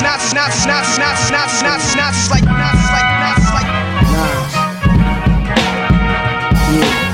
Knots, 0.00 0.32
knots, 0.32 0.64
knots, 0.66 0.96
knots, 0.96 1.30
knots, 1.30 1.62
knots, 1.62 1.94
knots, 1.94 2.30
like 2.30 2.44
knots, 2.44 2.84
like 2.94 3.08
knots, 3.22 3.46
like. 3.52 3.68
Nas. 4.12 4.54
Yeah. 6.72 7.12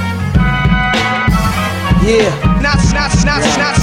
Yeah. 2.07 2.61
Knots, 2.63 2.93
knots, 2.93 3.25
knots, 3.25 3.57
knots, 3.59 3.78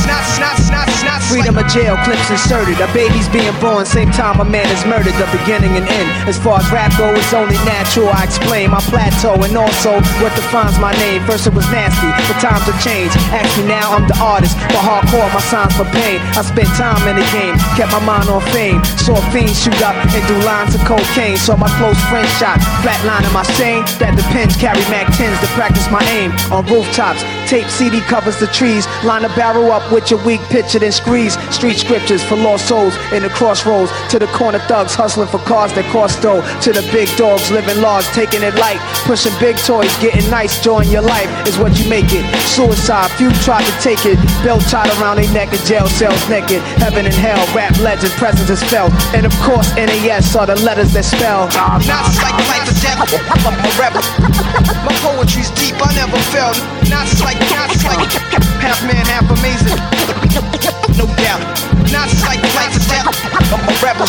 Freedom 1.30 1.58
of 1.58 1.68
jail, 1.68 1.98
clips 2.04 2.30
inserted. 2.30 2.80
A 2.80 2.88
baby's 2.94 3.28
being 3.30 3.52
born, 3.60 3.86
same 3.86 4.12
time 4.12 4.40
a 4.40 4.46
man 4.46 4.70
is 4.70 4.86
murdered. 4.86 5.16
The 5.18 5.26
beginning 5.32 5.76
and 5.76 5.88
end. 5.88 6.10
As 6.30 6.38
far 6.38 6.60
as 6.60 6.68
rap 6.72 6.96
goes, 6.98 7.18
it's 7.18 7.34
only 7.34 7.58
natural. 7.66 8.10
I 8.10 8.24
explain 8.24 8.72
my 8.72 8.80
plateau 8.92 9.34
and 9.42 9.56
also 9.58 10.00
what 10.22 10.36
defines 10.36 10.78
my 10.80 10.94
name. 11.02 11.24
First 11.26 11.48
it 11.48 11.54
was 11.54 11.66
nasty, 11.72 12.08
but 12.30 12.38
times 12.40 12.68
have 12.70 12.80
changed. 12.84 13.16
Ask 13.34 13.58
me 13.58 13.68
now, 13.68 13.96
I'm 13.96 14.08
the 14.08 14.18
artist. 14.22 14.56
For 14.72 14.80
hardcore, 14.80 15.28
my 15.34 15.42
signs 15.42 15.76
for 15.76 15.88
pain. 15.92 16.22
I 16.38 16.42
spent 16.44 16.70
time 16.78 17.04
in 17.10 17.16
the 17.16 17.28
game, 17.34 17.58
kept 17.76 17.92
my 17.92 18.04
mind 18.06 18.30
on 18.30 18.42
fame. 18.54 18.84
Saw 19.02 19.18
a 19.18 19.24
fiends 19.34 19.60
shoot 19.60 19.82
up 19.82 19.96
and 19.96 20.24
do 20.30 20.36
lines 20.46 20.76
of 20.76 20.82
cocaine. 20.86 21.38
Saw 21.38 21.58
my 21.58 21.72
close 21.82 22.00
friend 22.08 22.28
shot, 22.38 22.62
flatlining 22.86 23.34
my 23.34 23.44
stain. 23.58 23.84
That 23.98 24.14
depends, 24.16 24.56
carry 24.56 24.84
Mac 24.94 25.10
10s 25.18 25.42
to 25.42 25.50
practice 25.58 25.90
my 25.90 26.04
aim. 26.14 26.32
On 26.54 26.62
rooftops, 26.70 27.26
tape 27.50 27.68
CD 27.68 28.00
covers 28.06 28.40
the 28.40 28.48
trees. 28.48 28.86
Line 29.04 29.26
a 29.26 29.32
barrel 29.36 29.72
up 29.72 29.92
with 29.92 30.12
your 30.12 30.22
weak 30.26 30.42
picture, 30.50 30.80
then 30.80 30.92
squeeze. 30.92 31.38
Street 31.54 31.78
scriptures 31.78 32.24
for 32.24 32.36
lost 32.36 32.68
souls 32.68 32.98
in 33.14 33.22
the 33.24 33.30
crossroads. 33.30 33.92
To 34.10 34.20
the 34.20 34.28
corner 34.28 34.60
thugs 34.60 34.94
hustling 34.96 35.30
for 35.30 35.40
cars 35.40 35.72
that 35.74 35.86
cost 35.94 36.22
dough. 36.22 36.42
To 36.62 36.74
the 36.74 36.82
big 36.92 37.08
dogs 37.16 37.52
living 37.52 37.80
large, 37.80 38.06
taking 38.18 38.42
it 38.42 38.56
light. 38.56 38.82
Pushing 39.06 39.32
big 39.40 39.56
toys, 39.58 39.94
getting 40.02 40.28
nice, 40.30 40.60
join 40.62 40.90
your 40.90 41.04
life 41.04 41.30
is 41.48 41.58
what 41.58 41.78
you 41.80 41.88
make 41.88 42.10
it. 42.10 42.26
Suicide, 42.50 43.12
few 43.16 43.30
tried 43.46 43.64
to 43.64 43.76
take 43.80 44.04
it. 44.06 44.18
Belt 44.44 44.62
tied 44.68 44.90
around 45.00 45.22
their 45.22 45.32
neck 45.32 45.54
in 45.54 45.62
jail 45.64 45.88
cells 45.88 46.20
naked. 46.28 46.62
Heaven 46.82 47.06
and 47.06 47.14
hell, 47.14 47.40
rap 47.56 47.78
legend, 47.80 48.12
presence 48.18 48.50
is 48.50 48.64
felt. 48.64 48.92
And 49.14 49.26
of 49.26 49.34
course, 49.46 49.70
NAS 49.78 50.36
are 50.36 50.48
the 50.48 50.58
letters 50.66 50.92
that 50.94 51.06
spell. 51.06 51.48
Nas 51.86 52.18
like 52.20 52.38
life 52.50 52.66
or 52.66 52.78
death. 52.82 52.98
I'm 53.30 53.54
a 53.54 53.72
rebel. 53.78 54.02
My 54.82 54.94
poetry's 55.06 55.52
deep, 55.52 55.76
I 55.78 55.94
never 55.94 56.18
failed. 56.34 56.58
Nas 56.90 57.22
like, 57.22 57.40
Nas 57.54 57.84
like 57.86 58.10
half 58.66 58.82
man, 58.88 59.06
half 59.06 59.30
amazing. 59.30 60.15
No 61.00 61.08
doubt. 61.16 61.44
Nas 61.92 62.12
like 62.28 62.42
life 62.56 62.76
or 62.76 62.84
death. 62.92 63.08
I'm 63.52 63.64
a 63.64 63.74
rebel. 63.80 64.08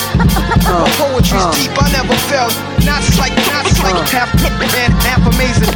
My 0.66 0.90
poetry's 0.98 1.46
deep, 1.54 1.70
uh. 1.78 1.86
I 1.86 1.92
never 1.92 2.14
failed. 2.26 2.54
Nas 2.82 3.18
like, 3.18 3.34
Nas 3.50 3.78
like 3.82 3.94
uh. 3.94 4.06
half 4.10 4.30
man, 4.42 4.90
half 5.06 5.22
amazing. 5.26 5.70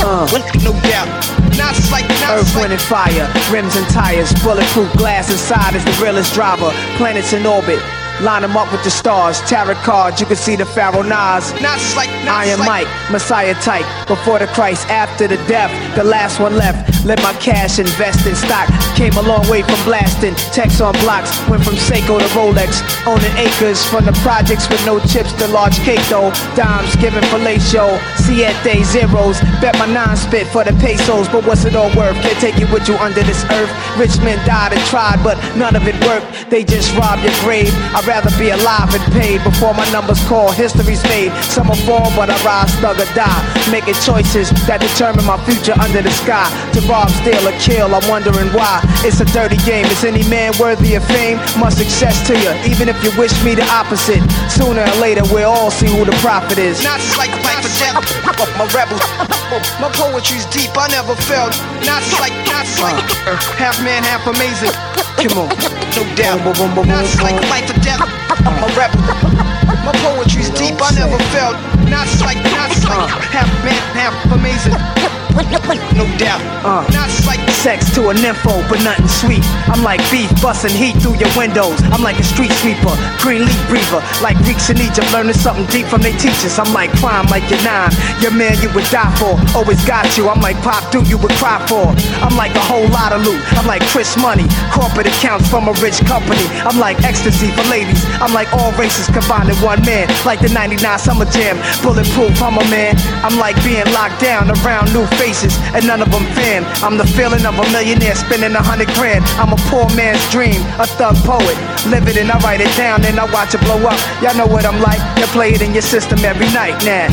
Uh. 0.00 0.28
No 0.64 0.72
doubt. 0.84 1.08
Nas 1.56 1.90
like, 1.90 2.08
Nas 2.20 2.30
Earth, 2.30 2.56
wind, 2.56 2.72
and 2.72 2.82
fire, 2.82 3.26
rims 3.50 3.76
and 3.76 3.86
tires, 3.88 4.32
bulletproof 4.44 4.92
glass 4.96 5.30
inside 5.30 5.74
is 5.74 5.84
the 5.84 5.96
realest 6.02 6.34
driver. 6.34 6.70
Planets 6.96 7.32
in 7.32 7.46
orbit, 7.46 7.80
line 8.20 8.42
them 8.42 8.56
up 8.56 8.70
with 8.72 8.84
the 8.84 8.90
stars. 8.90 9.40
Tarot 9.42 9.74
cards, 9.76 10.20
you 10.20 10.26
can 10.26 10.36
see 10.36 10.56
the 10.56 10.66
Pharaoh 10.66 11.02
Nas. 11.02 11.52
Like, 11.52 11.62
Nas 11.62 11.96
Iron 12.28 12.60
like. 12.60 12.84
Mike, 12.84 13.10
Messiah 13.10 13.54
type. 13.62 13.86
Before 14.06 14.38
the 14.38 14.46
Christ, 14.48 14.86
after 14.88 15.26
the 15.26 15.36
death, 15.48 15.72
the 15.96 16.04
last 16.04 16.40
one 16.40 16.56
left. 16.56 16.95
Let 17.06 17.22
my 17.22 17.32
cash 17.34 17.78
invest 17.78 18.26
in 18.26 18.34
stock. 18.34 18.66
Came 18.98 19.14
a 19.14 19.22
long 19.22 19.46
way 19.48 19.62
from 19.62 19.78
blasting. 19.86 20.34
Text 20.50 20.80
on 20.80 20.92
blocks, 21.06 21.30
went 21.46 21.62
from 21.62 21.78
Seiko 21.78 22.18
to 22.18 22.26
Rolex. 22.34 22.82
Owning 23.06 23.30
acres 23.38 23.78
from 23.86 24.06
the 24.06 24.12
projects 24.26 24.68
with 24.68 24.84
no 24.84 24.98
chips 24.98 25.30
to 25.38 25.46
large 25.54 25.78
cake 25.86 26.02
though. 26.10 26.34
Dimes 26.58 26.96
given 26.96 27.22
fellatio. 27.30 27.94
Siete 28.18 28.82
zeros. 28.82 29.38
Bet 29.62 29.78
my 29.78 29.86
nine 29.86 30.16
spit 30.16 30.48
for 30.48 30.64
the 30.64 30.74
pesos, 30.82 31.28
but 31.28 31.46
what's 31.46 31.64
it 31.64 31.76
all 31.76 31.94
worth? 31.94 32.18
Can't 32.26 32.40
take 32.42 32.58
it 32.58 32.66
with 32.74 32.88
you 32.88 32.96
under 32.96 33.22
this 33.22 33.44
earth. 33.54 33.70
Rich 33.96 34.18
men 34.26 34.42
died 34.44 34.72
and 34.72 34.82
tried, 34.90 35.22
but 35.22 35.38
none 35.54 35.76
of 35.76 35.86
it 35.86 35.94
worked. 36.02 36.50
They 36.50 36.64
just 36.64 36.90
robbed 36.98 37.22
your 37.22 37.38
grave. 37.46 37.70
I'd 37.94 38.02
rather 38.04 38.34
be 38.34 38.50
alive 38.50 38.90
and 38.90 39.06
paid 39.14 39.44
before 39.44 39.74
my 39.74 39.86
numbers 39.92 40.18
call. 40.26 40.50
History's 40.50 41.04
made. 41.04 41.30
Some 41.54 41.68
will 41.68 41.78
fall, 41.86 42.10
but 42.18 42.30
I 42.30 42.36
rise, 42.42 42.74
thug 42.82 42.98
or 42.98 43.06
die. 43.14 43.42
Making 43.70 43.94
choices 44.02 44.50
that 44.66 44.82
determine 44.82 45.24
my 45.24 45.38
future 45.46 45.78
under 45.78 46.02
the 46.02 46.10
sky. 46.10 46.50
Rob, 46.96 47.10
steal, 47.10 47.44
or 47.44 47.52
kill, 47.60 47.94
I'm 47.94 48.08
wondering 48.08 48.48
why. 48.56 48.80
It's 49.04 49.20
a 49.20 49.28
dirty 49.36 49.60
game. 49.68 49.84
Is 49.92 50.02
any 50.02 50.24
man 50.32 50.56
worthy 50.58 50.94
of 50.94 51.04
fame? 51.04 51.36
Much 51.60 51.74
success 51.74 52.26
to 52.26 52.32
you, 52.32 52.48
even 52.64 52.88
if 52.88 52.96
you 53.04 53.12
wish 53.20 53.36
me 53.44 53.54
the 53.54 53.68
opposite. 53.68 54.24
Sooner 54.48 54.80
or 54.80 54.96
later, 54.96 55.20
we'll 55.28 55.52
all 55.52 55.70
see 55.70 55.88
who 55.92 56.06
the 56.06 56.16
prophet 56.24 56.56
is. 56.56 56.82
Nas 56.82 57.04
like 57.20 57.28
life 57.44 57.60
or 57.60 57.74
death. 57.76 58.00
I'm 58.40 58.68
rebel. 58.72 58.96
My 59.76 59.92
poetry's 59.92 60.46
deep, 60.46 60.72
I 60.72 60.88
never 60.88 61.14
failed. 61.28 61.52
Nas 61.84 62.08
like, 62.16 62.32
Nas 62.48 62.80
like 62.80 62.96
uh. 63.28 63.36
half 63.60 63.76
man, 63.84 64.02
half 64.02 64.26
amazing. 64.26 64.72
Come 65.20 65.36
on. 65.36 65.48
No 65.92 66.02
doubt. 66.16 66.40
Nas 66.86 67.20
like 67.20 67.36
life 67.52 67.68
or 67.68 67.78
death. 67.84 68.25
I'm 68.28 68.62
a 68.62 68.68
rebel. 68.74 69.00
My 69.86 69.92
poetry's 70.02 70.50
deep, 70.50 70.76
I 70.82 70.90
never 70.94 71.18
failed. 71.30 71.56
Nas 71.88 72.20
like, 72.20 72.38
Nas 72.42 72.84
like 72.84 73.10
half 73.30 73.50
man, 73.64 73.74
half 73.94 74.14
amazing. 74.32 74.74
No 75.96 76.04
doubt. 76.18 76.40
Uh. 76.64 76.82
Nas 76.90 77.26
like 77.26 77.46
Sex 77.66 77.90
to 77.94 78.10
a 78.10 78.14
nympho, 78.14 78.62
but 78.68 78.78
nothing 78.84 79.08
sweet. 79.08 79.42
I'm 79.66 79.82
like 79.82 79.98
beef 80.10 80.30
busting 80.40 80.70
heat 80.70 81.02
through 81.02 81.18
your 81.18 81.32
windows. 81.36 81.80
I'm 81.90 82.02
like 82.02 82.18
a 82.18 82.22
street 82.22 82.52
sweeper, 82.62 82.94
green 83.18 83.42
leaf 83.42 83.58
breather. 83.68 83.98
Like 84.22 84.38
Greeks 84.46 84.70
in 84.70 84.78
Egypt, 84.78 85.10
learning 85.12 85.34
something 85.34 85.66
deep 85.66 85.86
from 85.86 86.02
their 86.02 86.16
teachers. 86.16 86.58
I'm 86.58 86.72
like 86.72 86.92
crime, 87.02 87.26
like 87.26 87.48
your 87.50 87.58
nine. 87.66 87.90
Your 88.22 88.30
man 88.30 88.54
you 88.62 88.70
would 88.70 88.86
die 88.94 89.10
for, 89.18 89.34
always 89.56 89.82
got 89.84 90.16
you. 90.16 90.28
I'm 90.28 90.40
like 90.40 90.56
pop 90.62 90.92
dude 90.92 91.08
you 91.08 91.18
would 91.18 91.32
cry 91.42 91.58
for. 91.66 91.90
I'm 92.22 92.36
like 92.36 92.54
a 92.54 92.62
whole 92.62 92.86
lot 92.94 93.12
of 93.12 93.26
loot. 93.26 93.42
I'm 93.58 93.66
like 93.66 93.82
Chris 93.90 94.16
Money, 94.16 94.46
corporate 94.70 95.08
accounts 95.08 95.48
from 95.50 95.66
a 95.66 95.74
rich 95.82 95.98
company. 96.06 96.46
I'm 96.62 96.78
like 96.78 97.02
ecstasy 97.02 97.50
for 97.50 97.66
ladies. 97.66 97.98
I'm 98.20 98.32
like 98.32 98.52
all 98.52 98.72
races 98.80 99.06
combined 99.06 99.48
in 99.48 99.56
one 99.60 99.80
man. 99.84 100.08
Like 100.24 100.40
the 100.40 100.48
99 100.48 100.80
Summer 100.98 101.26
Jam, 101.28 101.56
bulletproof. 101.82 102.40
I'm 102.42 102.56
a 102.56 102.64
man. 102.72 102.96
I'm 103.20 103.36
like 103.38 103.56
being 103.64 103.86
locked 103.92 104.20
down 104.20 104.50
around 104.62 104.92
new 104.92 105.06
faces, 105.20 105.56
and 105.76 105.86
none 105.86 106.00
of 106.00 106.10
them 106.10 106.24
fan. 106.32 106.64
I'm 106.80 106.96
the 106.96 107.06
feeling 107.06 107.44
of 107.44 107.58
a 107.58 107.64
millionaire 107.72 108.14
spending 108.14 108.54
a 108.54 108.62
hundred 108.62 108.88
grand. 108.96 109.24
I'm 109.36 109.52
a 109.52 109.60
poor 109.68 109.84
man's 109.94 110.22
dream, 110.30 110.60
a 110.80 110.86
thug 110.86 111.16
poet. 111.28 111.56
Live 111.86 112.08
it 112.08 112.16
and 112.16 112.30
I 112.30 112.38
write 112.40 112.60
it 112.60 112.72
down, 112.76 113.04
and 113.04 113.20
I 113.20 113.24
watch 113.32 113.54
it 113.54 113.60
blow 113.62 113.80
up. 113.84 113.98
Y'all 114.22 114.36
know 114.36 114.46
what 114.46 114.64
I'm 114.64 114.80
like. 114.80 115.00
You 115.18 115.26
play 115.36 115.52
it 115.52 115.62
in 115.62 115.72
your 115.72 115.84
system 115.84 116.24
every 116.24 116.48
night 116.56 116.76
now. 116.84 117.08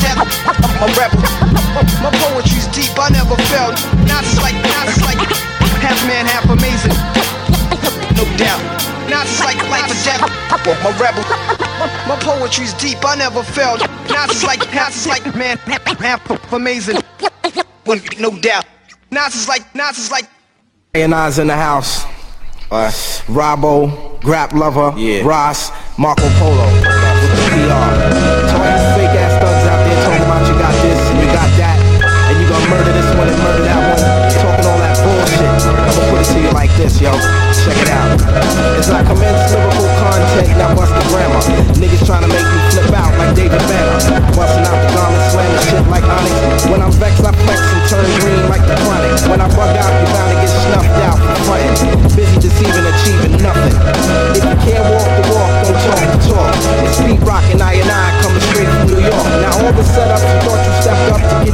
Death. 0.00 0.16
I'm 0.46 0.82
a 0.82 0.88
rebel. 0.94 1.20
My 2.02 2.10
poetry's 2.14 2.66
deep, 2.68 2.92
I 2.98 3.10
never 3.10 3.36
failed. 3.50 3.74
Nas 4.06 4.38
like, 4.40 4.54
Nas 4.54 5.02
like 5.02 5.18
half 5.80 6.00
man, 6.06 6.26
half 6.26 6.48
amazing. 6.48 6.94
No 8.16 8.24
doubt. 8.36 8.89
Nas 9.10 9.40
like 9.40 9.58
life 9.68 9.90
or 9.90 9.98
death. 10.06 10.22
I'm 10.22 11.02
rebel. 11.02 11.24
My 12.06 12.16
poetry's 12.20 12.72
deep, 12.74 12.98
I 13.04 13.16
never 13.16 13.42
failed. 13.42 13.80
Nas 14.08 14.44
like, 14.44 14.60
Nas 14.72 15.06
like 15.06 15.34
man, 15.34 15.58
half 15.58 16.52
amazing. 16.52 16.98
No 18.20 18.30
doubt. 18.38 18.64
Nas 19.10 19.34
is 19.34 19.48
like, 19.48 19.74
Nas 19.74 19.98
is 19.98 20.10
like. 20.12 20.26
INI's 20.94 21.40
in 21.40 21.48
the 21.48 21.56
house. 21.56 22.04
Uh, 22.70 22.92
Rob-O, 23.28 24.18
Grap 24.22 24.50
Luva, 24.50 24.94
Yeah. 24.96 25.26
Ross, 25.26 25.72
Marco 25.98 26.28
Polo. 26.38 26.66
With 26.70 26.82
the 26.84 27.42
PR. 27.50 27.66
To 27.66 28.54
all 28.54 28.78
you 28.78 28.86
fake 28.94 29.18
ass 29.18 29.34
thugs 29.42 29.66
out 29.66 29.82
there 29.82 30.04
talking 30.06 30.22
about 30.22 30.46
you 30.46 30.54
got 30.54 30.74
this 30.82 31.10
and 31.10 31.18
you 31.18 31.26
got 31.26 31.50
that. 31.58 31.78
And 32.30 32.38
you 32.38 32.48
gonna 32.48 32.70
murder 32.70 32.92
this 32.92 33.10
one 33.18 33.26
and 33.26 33.38
murder 33.42 33.64
that 33.64 33.80
one. 33.90 33.98
Talking 34.38 34.66
all 34.70 34.78
that 34.78 34.96
bullshit. 35.02 35.66
I'ma 35.66 36.10
put 36.10 36.20
it 36.20 36.32
to 36.32 36.40
you 36.40 36.50
like 36.52 36.70
this, 36.76 37.00
yo. 37.00 37.39
As 38.80 38.88
I 38.88 39.04
commence 39.04 39.36
lyrical 39.52 39.92
content, 40.00 40.56
now 40.56 40.72
bust 40.72 40.88
the 40.96 41.04
grammar. 41.12 41.44
Niggas 41.76 42.00
trying 42.08 42.24
to 42.24 42.30
make 42.32 42.40
me 42.40 42.58
flip 42.72 42.88
out 42.96 43.12
like 43.20 43.36
David 43.36 43.60
Banner. 43.68 44.00
Busting 44.32 44.64
out 44.64 44.80
the 44.80 44.88
garment, 44.96 45.20
slamming 45.28 45.60
shit 45.68 45.84
like 45.92 46.06
Onyx. 46.08 46.64
When 46.72 46.80
I'm 46.80 46.88
vexed, 46.96 47.20
I 47.20 47.36
flex 47.44 47.60
and 47.60 47.84
turn 47.92 48.08
green 48.24 48.40
like 48.48 48.64
the 48.64 48.72
chronic. 48.80 49.12
When 49.28 49.36
I 49.44 49.52
bug 49.52 49.76
out, 49.76 49.92
you 50.00 50.06
bound 50.16 50.32
to 50.32 50.36
get 50.40 50.52
snuffed 50.64 50.96
out 51.04 51.18
for 51.20 51.36
frontin'. 51.44 52.08
Busy 52.16 52.36
deceiving, 52.40 52.86
achieving 52.88 53.36
nothing. 53.44 53.76
If 54.32 54.48
you 54.48 54.56
can't 54.64 54.84
walk 54.88 55.12
the 55.12 55.24
walk, 55.28 55.52
don't 55.60 55.76
talk 55.84 56.00
the 56.00 56.18
talk. 56.24 56.52
It's 56.88 56.96
Pete 57.04 57.20
Rock 57.20 57.44
and 57.52 57.60
I 57.60 57.84
and 57.84 57.90
I 57.92 58.16
coming 58.24 58.44
straight 58.48 58.70
from 58.80 58.96
New 58.96 59.04
York. 59.04 59.28
Now 59.44 59.60
all 59.60 59.76
the 59.76 59.84
setups 59.84 60.24
you 60.24 60.38
thought 60.40 60.60
you 60.64 60.72
stepped 60.80 61.04
up 61.12 61.20
to 61.20 61.36
get 61.44 61.49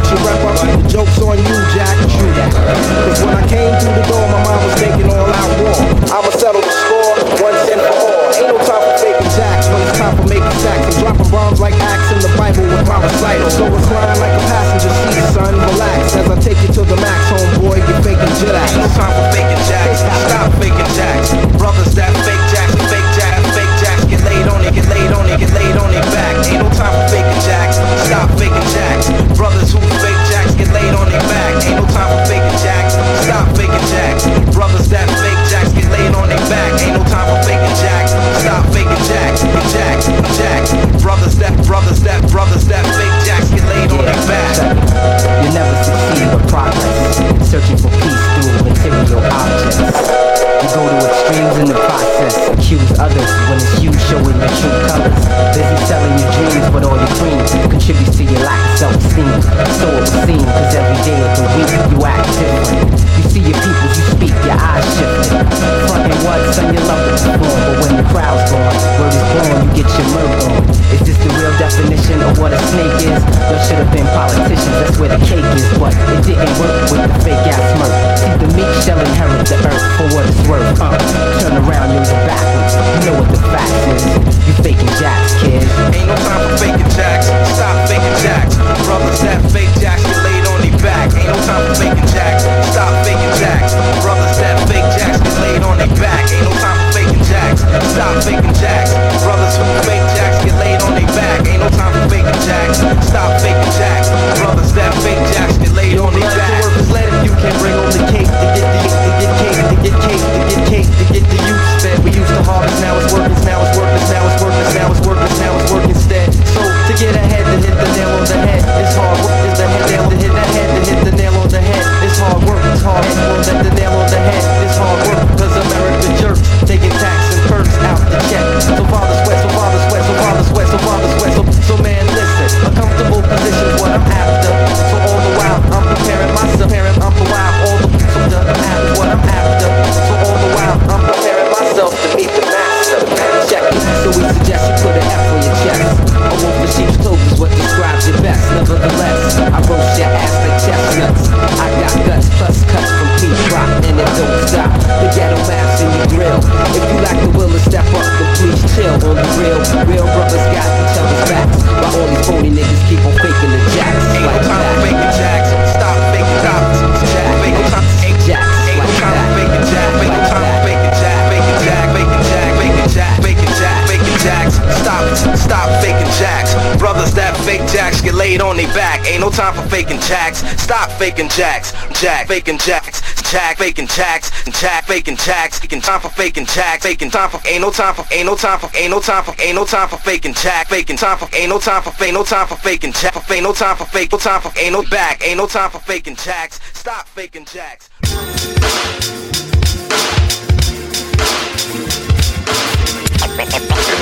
jacks. 181.36 181.72
Jack. 182.00 182.26
Faking 182.28 182.58
jacks. 182.58 183.02
Jack. 183.30 183.58
Faking 183.58 183.86
jacks. 183.86 184.30
Jack. 184.58 184.84
Faking 184.84 185.16
jacks. 185.16 185.58
Faking 185.58 185.80
time 185.82 186.00
for 186.00 186.08
faking 186.08 186.46
jacks. 186.46 186.82
Faking 186.82 187.10
time 187.10 187.30
for. 187.30 187.40
Ain't 187.46 187.60
no 187.60 187.70
time 187.70 187.94
for. 187.94 188.04
Ain't 188.10 188.26
no 188.26 188.34
time 188.34 188.58
for. 188.58 188.70
Ain't 188.76 188.90
no 188.90 189.00
time 189.00 189.22
for. 189.22 189.34
Ain't 189.40 189.54
no 189.54 189.64
time 189.64 189.88
for 189.88 189.98
faking 189.98 190.34
jack. 190.34 190.68
Faking 190.68 190.96
time 190.96 191.18
for. 191.18 191.28
Ain't 191.36 191.50
no 191.50 191.58
time 191.58 191.82
for. 191.82 191.92
Ain't 192.02 192.14
no 192.14 192.24
time 192.24 192.46
for 192.46 192.56
faking 192.56 192.92
jack. 192.92 193.30
Ain't 193.30 193.42
no 193.42 193.52
time 193.52 193.76
for 193.76 193.84
fake. 193.84 194.10
No 194.12 194.18
time 194.18 194.40
for. 194.40 194.52
Ain't 194.58 194.72
no 194.72 194.82
back. 194.84 195.22
Ain't 195.22 195.36
no 195.36 195.46
time 195.46 195.70
for 195.70 195.78
faking 195.80 196.16
jacks. 196.16 196.58
Stop 196.72 197.06
faking 197.08 197.44
jacks. 197.44 197.90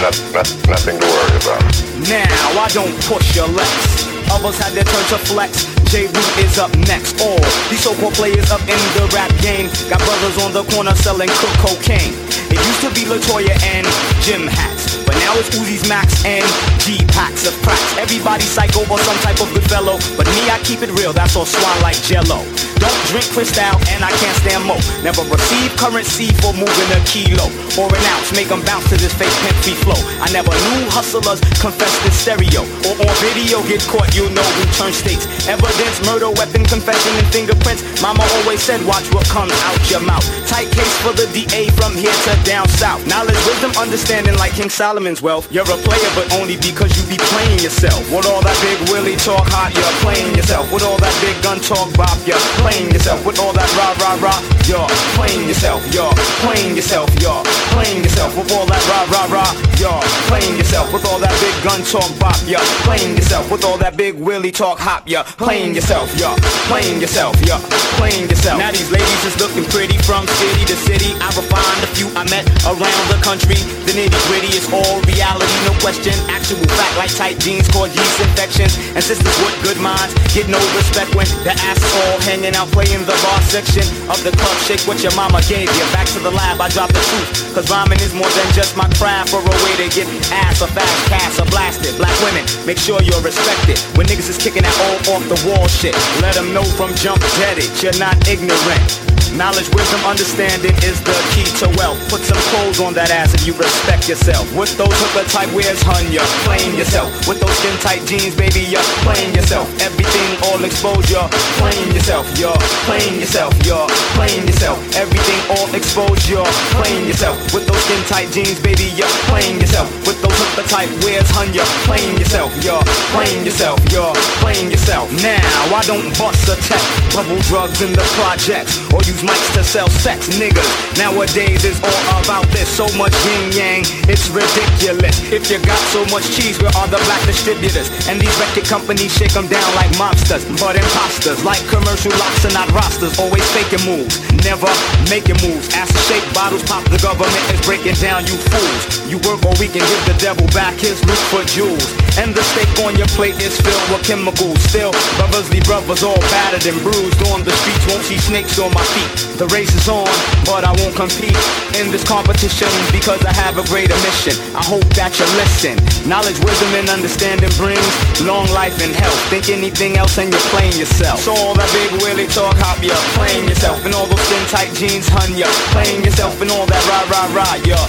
Not, 0.05 0.13
not, 0.35 0.69
nothing 0.69 1.01
to 1.01 1.07
worry 1.07 1.37
about. 1.43 1.63
Now 2.09 2.61
I 2.61 2.69
don't 2.73 2.95
push 3.03 3.35
your 3.35 3.49
legs. 3.49 4.07
Others 4.31 4.59
had 4.59 4.73
their 4.75 4.85
turn 4.85 5.05
to 5.09 5.19
flex. 5.27 5.74
Jeru 5.95 6.11
is 6.43 6.59
up 6.59 6.75
next. 6.91 7.23
All 7.23 7.39
these 7.71 7.79
so-called 7.79 8.15
players 8.15 8.51
up 8.51 8.59
in 8.67 8.83
the 8.99 9.07
rap 9.15 9.31
game 9.39 9.71
got 9.87 10.03
brothers 10.03 10.43
on 10.43 10.51
the 10.51 10.67
corner 10.75 10.91
selling 10.97 11.31
cook 11.39 11.55
cocaine. 11.63 12.11
It 12.51 12.59
used 12.59 12.83
to 12.83 12.91
be 12.91 13.07
Latoya 13.07 13.55
and 13.63 13.87
Jim 14.27 14.51
hats, 14.51 14.99
it's 15.33 15.51
Uzi's 15.57 15.89
Max 15.89 16.25
and 16.25 16.45
G 16.85 17.01
packs 17.17 17.47
of 17.47 17.55
cracks. 17.63 17.97
Everybody 17.97 18.45
psycho 18.45 18.85
or 18.91 18.99
some 18.99 19.17
type 19.25 19.41
of 19.41 19.49
good 19.55 19.65
fellow, 19.65 19.97
but 20.17 20.27
me 20.27 20.51
I 20.51 20.61
keep 20.63 20.83
it 20.83 20.93
real. 20.99 21.13
That's 21.13 21.37
all 21.37 21.47
swan 21.47 21.81
like 21.81 21.97
Jello. 22.05 22.45
Don't 22.77 23.03
drink 23.09 23.25
Cristal 23.33 23.81
and 23.97 24.05
I 24.05 24.13
can't 24.21 24.37
stand 24.45 24.65
mo. 24.69 24.77
Never 25.01 25.25
receive 25.33 25.73
currency 25.81 26.29
for 26.45 26.53
moving 26.53 26.91
a 26.93 27.01
kilo 27.09 27.49
or 27.81 27.89
an 27.89 28.05
ounce. 28.13 28.33
Make 28.37 28.51
'em 28.53 28.61
bounce 28.69 28.89
to 28.91 28.97
this 28.97 29.15
fake 29.15 29.33
free 29.65 29.75
flow. 29.85 29.97
I 30.21 30.29
never 30.31 30.53
knew 30.53 30.85
hustlers 30.91 31.41
confessed 31.61 32.05
in 32.05 32.13
stereo 32.13 32.63
or 32.85 32.95
on 33.01 33.15
video 33.25 33.63
get 33.65 33.81
caught. 33.89 34.15
You 34.15 34.29
know 34.31 34.45
who 34.57 34.65
turn 34.77 34.93
states. 34.93 35.25
Evidence, 35.49 36.05
murder, 36.05 36.31
weapon, 36.31 36.65
confession, 36.65 37.13
and 37.17 37.27
fingerprints. 37.33 37.83
Mama 38.03 38.25
always 38.37 38.61
said, 38.61 38.85
watch 38.85 39.07
what 39.15 39.27
comes 39.29 39.53
out 39.65 39.79
your 39.91 40.01
mouth. 40.01 40.25
Tight 40.47 40.71
case 40.71 40.95
for 41.05 41.13
the 41.13 41.27
DA 41.33 41.71
from 41.79 41.97
here 41.97 42.13
to 42.25 42.35
down 42.45 42.69
south. 42.69 43.07
Knowledge, 43.07 43.41
wisdom, 43.47 43.73
understanding 43.81 44.37
like 44.37 44.53
King 44.55 44.71
Solomon's 45.15 45.23
wealth. 45.23 45.53
You're 45.53 45.65
a 45.65 45.79
player, 45.87 46.11
but 46.15 46.33
only 46.35 46.57
because 46.57 46.91
you 46.97 47.03
be 47.09 47.19
playing 47.31 47.61
yourself. 47.61 48.01
With 48.11 48.27
all 48.27 48.43
that 48.43 48.57
big 48.63 48.79
Willie 48.91 49.17
talk 49.17 49.47
hot, 49.47 49.71
you're 49.75 49.97
playing 50.03 50.35
yourself. 50.35 50.71
With 50.73 50.83
all 50.83 50.99
that 50.99 51.15
big 51.23 51.37
gun 51.43 51.61
talk 51.61 51.93
bop, 51.95 52.17
you're 52.27 52.41
playing 52.63 52.91
yourself. 52.91 53.25
With 53.27 53.39
all 53.39 53.53
that 53.53 53.69
rah 53.79 53.95
rah 54.03 54.19
rah, 54.19 54.41
you're 54.67 54.89
playing 55.15 55.47
yourself. 55.47 55.83
You're 55.93 56.15
playing 56.43 56.75
yourself. 56.77 57.11
You're 57.21 57.43
playing 57.75 58.03
yourself. 58.03 58.37
With 58.37 58.51
all 58.53 58.67
that 58.67 58.83
rah 58.91 59.07
rah 59.13 59.29
rah, 59.31 59.53
you're 59.79 60.03
playing 60.31 60.57
yourself. 60.59 60.93
With 60.93 61.07
all 61.07 61.19
that 61.21 61.35
big 61.39 61.55
gun 61.63 61.83
talk 61.87 62.11
bop, 62.19 62.39
you're 62.47 62.65
playing 62.83 63.17
yourself. 63.17 63.51
With 63.51 63.65
all 63.65 63.79
that 63.79 63.97
big 63.97 64.19
Willie 64.19 64.53
talk 64.53 64.79
hop, 64.79 65.07
you're 65.07 65.25
playing 65.39 65.75
yourself. 65.75 66.11
You're 66.19 66.37
playing 66.67 67.01
yourself. 67.01 67.37
You're 67.47 67.63
playing 68.01 68.29
yourself. 68.29 68.59
Now 68.59 68.73
these 68.73 68.91
ladies 68.91 69.23
is 69.25 69.37
looking 69.39 69.65
pretty 69.71 69.99
from 70.03 70.27
city 70.27 70.65
to 70.67 70.77
city. 70.77 71.15
I 71.21 71.29
refined 71.37 71.83
a 71.85 71.91
few 71.95 72.09
I 72.19 72.25
met 72.31 72.45
around 72.67 73.05
the 73.13 73.21
country. 73.23 73.59
The 73.87 73.93
nitty 73.95 74.21
gritty 74.29 74.51
is 74.57 74.67
all 74.73 75.04
reality, 75.07 75.57
no 75.69 75.73
question. 75.81 76.13
Actual 76.29 76.65
fact 76.75 76.95
like 76.97 77.13
tight 77.15 77.37
jeans 77.41 77.69
cause 77.69 77.93
yeast 77.95 78.21
infections. 78.21 78.77
And 78.97 79.03
sisters 79.03 79.37
with 79.45 79.57
good 79.63 79.79
minds 79.81 80.13
get 80.33 80.49
no 80.49 80.61
respect 80.77 81.15
when 81.15 81.29
the 81.45 81.53
ass 81.53 81.81
all 82.05 82.19
hanging 82.25 82.55
out 82.57 82.69
playing 82.73 83.05
the 83.05 83.17
bar 83.25 83.41
section 83.49 83.85
of 84.09 84.19
the 84.25 84.33
club. 84.35 84.57
Shake 84.65 84.83
what 84.89 85.03
your 85.03 85.15
mama 85.15 85.41
gave 85.47 85.69
you. 85.69 85.85
Back 85.93 86.09
to 86.17 86.21
the 86.21 86.31
lab, 86.31 86.61
I 86.61 86.69
drop 86.73 86.91
the 86.91 87.01
truth. 87.01 87.55
Cause 87.55 87.71
rhyming 87.71 88.01
is 88.01 88.15
more 88.15 88.31
than 88.35 88.49
just 88.53 88.77
my 88.77 88.89
craft 88.99 89.33
or 89.35 89.43
a 89.43 89.57
way 89.63 89.75
to 89.85 89.87
get 89.93 90.09
ass 90.33 90.63
or 90.63 90.71
fast 90.73 90.99
cash 91.09 91.39
or 91.39 91.47
blasted. 91.51 91.97
Black 91.97 92.15
women, 92.25 92.45
make 92.67 92.79
sure 92.79 93.03
you're 93.03 93.23
respected. 93.23 93.79
When 93.97 94.07
niggas 94.07 94.29
is 94.29 94.39
kicking 94.39 94.63
that 94.63 94.77
all 94.87 95.17
off 95.17 95.25
the 95.29 95.39
wall 95.47 95.69
shit, 95.69 95.95
let 96.21 96.35
them 96.35 96.53
know 96.53 96.65
from 96.79 96.95
jump 96.95 97.21
dead 97.39 97.59
it. 97.59 97.71
You're 97.83 97.97
not 97.99 98.17
ignorant. 98.29 99.05
Knowledge, 99.35 99.67
wisdom, 99.75 99.99
understanding 100.07 100.71
is 100.87 101.03
the 101.03 101.17
key 101.35 101.43
to 101.59 101.67
wealth. 101.75 101.99
Put 102.07 102.23
some 102.23 102.39
clothes 102.55 102.79
on 102.79 102.95
that 102.95 103.11
ass 103.11 103.35
if 103.35 103.43
you 103.43 103.53
respect 103.59 104.07
yourself. 104.09 104.47
With 104.55 104.71
those 104.79 104.94
hooker 104.97 105.27
type 105.29 105.51
wears, 105.55 105.81
hun, 105.83 106.05
you're 106.13 106.27
playing 106.47 106.77
yourself. 106.79 107.11
With 107.27 107.41
those 107.41 107.55
skin 107.59 107.77
tight 107.81 108.03
jeans, 108.07 108.35
baby, 108.37 108.63
you're 108.67 108.85
playing 109.03 109.35
yourself. 109.35 109.67
Everything 109.81 110.29
all 110.47 110.61
exposed, 110.63 111.11
you're 111.11 111.29
playing 111.59 111.91
yourself. 111.95 112.25
You're 112.39 112.59
playing 112.87 113.21
yourself. 113.21 113.53
You're 113.67 113.89
playing 114.15 114.47
yourself. 114.47 114.79
Everything 114.95 115.41
all 115.51 115.71
exposed, 115.75 116.29
you're 116.29 116.47
playing 116.79 117.07
yourself. 117.09 117.37
With 117.53 117.67
those 117.67 117.83
skin 117.85 118.03
tight 118.07 118.29
jeans, 118.31 118.61
baby, 118.61 118.93
you're 118.95 119.17
playing 119.31 119.61
yourself. 119.61 119.91
With 120.07 120.21
those 120.23 120.37
hooker 120.37 120.67
type 120.69 120.91
wears, 121.03 121.29
hun, 121.35 121.51
you're 121.53 121.69
playing 121.89 122.19
yourself. 122.19 122.53
You're 122.63 122.85
playing 123.11 123.45
yourself. 123.45 123.81
You're 123.91 124.15
playing 124.45 124.71
yourself. 124.71 125.11
Now 125.23 125.43
I 125.75 125.83
don't 125.87 126.07
bust 126.19 126.47
a 126.49 126.57
tech, 126.69 126.83
bubble 127.15 127.41
drugs 127.51 127.83
in 127.83 127.93
the 127.93 128.05
projects, 128.21 128.79
or 128.93 129.03
use 129.03 129.23
mics 129.23 129.51
to 129.55 129.65
sell 129.65 129.89
sex, 129.89 130.29
niggas. 130.39 130.71
Nowadays 130.99 131.65
it's 131.65 131.81
all 131.83 132.23
about 132.23 132.47
this, 132.53 132.69
so 132.69 132.87
much 132.99 133.15
yin 133.25 133.53
yang, 133.53 133.83
it's 134.07 134.29
ridiculous. 134.31 134.84
If 134.85 135.49
you 135.49 135.57
got 135.65 135.81
so 135.97 136.05
much 136.13 136.29
cheese, 136.37 136.61
where 136.61 136.69
are 136.77 136.87
the 136.87 137.01
black 137.09 137.25
distributors? 137.25 137.89
And 138.07 138.21
these 138.21 138.37
record 138.37 138.69
companies 138.69 139.17
shake 139.17 139.33
them 139.33 139.49
down 139.49 139.65
like 139.77 139.89
mobsters, 139.97 140.45
but 140.61 140.77
imposters, 140.77 141.43
like 141.43 141.65
commercial 141.73 142.13
locks 142.21 142.45
and 142.45 142.53
not 142.53 142.69
rosters, 142.73 143.19
always 143.19 143.45
faking 143.57 143.81
moves, 143.89 144.21
never 144.45 144.69
making 145.09 145.41
moves. 145.41 145.73
Ask 145.73 145.89
to 145.89 146.03
shake 146.05 146.27
bottles, 146.35 146.63
pop 146.65 146.85
the 146.93 147.01
government 147.01 147.33
is 147.49 147.65
breaking 147.65 147.97
down, 147.97 148.27
you 148.29 148.37
fools. 148.37 149.09
You 149.09 149.17
work 149.25 149.41
all 149.49 149.57
week 149.57 149.73
and 149.73 149.89
give 149.89 150.05
the 150.05 150.17
devil 150.21 150.47
back 150.53 150.75
his 150.77 151.01
loot 151.09 151.23
for 151.33 151.41
jewels. 151.49 152.04
And 152.15 152.31
the 152.31 152.43
steak 152.55 152.71
on 152.87 152.95
your 152.95 153.11
plate 153.19 153.35
is 153.43 153.59
filled 153.59 153.83
with 153.91 154.07
chemicals. 154.07 154.63
Still, 154.71 154.95
brothers 155.19 155.51
leave 155.51 155.67
brothers 155.67 156.07
all 156.07 156.19
battered 156.31 156.63
and 156.63 156.79
bruised 156.83 157.19
on 157.35 157.43
the 157.43 157.51
streets. 157.51 157.85
Won't 157.91 158.07
see 158.07 158.19
snakes 158.19 158.59
on 158.63 158.71
my 158.71 158.87
feet. 158.95 159.35
The 159.35 159.51
race 159.51 159.75
is 159.75 159.91
on, 159.91 160.07
but 160.47 160.63
I 160.63 160.71
won't 160.79 160.95
compete 160.95 161.35
in 161.75 161.91
this 161.91 162.07
competition 162.07 162.71
because 162.95 163.19
I 163.27 163.35
have 163.35 163.59
a 163.59 163.67
greater 163.67 163.99
mission. 164.07 164.39
I 164.55 164.63
hope 164.63 164.87
that 164.95 165.11
you 165.19 165.27
listen. 165.35 165.75
Knowledge, 166.07 166.39
wisdom, 166.47 166.71
and 166.79 166.87
understanding 166.87 167.51
brings 167.59 167.83
long 168.23 168.47
life 168.55 168.79
and 168.79 168.95
health. 168.95 169.19
Think 169.27 169.51
anything 169.51 169.99
else 169.99 170.15
and 170.15 170.31
you're 170.31 170.49
playing 170.55 170.79
yourself. 170.79 171.19
So 171.19 171.35
all 171.35 171.59
that 171.59 171.67
big 171.75 171.91
willy 171.99 172.31
talk, 172.31 172.55
hop 172.63 172.79
ya, 172.79 172.95
playing 173.19 173.51
yourself. 173.51 173.83
And 173.83 173.91
all 173.91 174.07
those 174.07 174.23
tight 174.55 174.71
jeans, 174.79 175.11
hun 175.11 175.35
ya, 175.35 175.51
playing 175.75 176.07
yourself. 176.07 176.39
And 176.39 176.51
all 176.55 176.67
that 176.71 176.83
rah 176.87 177.11
rah 177.11 177.27
rah, 177.35 177.59
ya, 177.67 177.81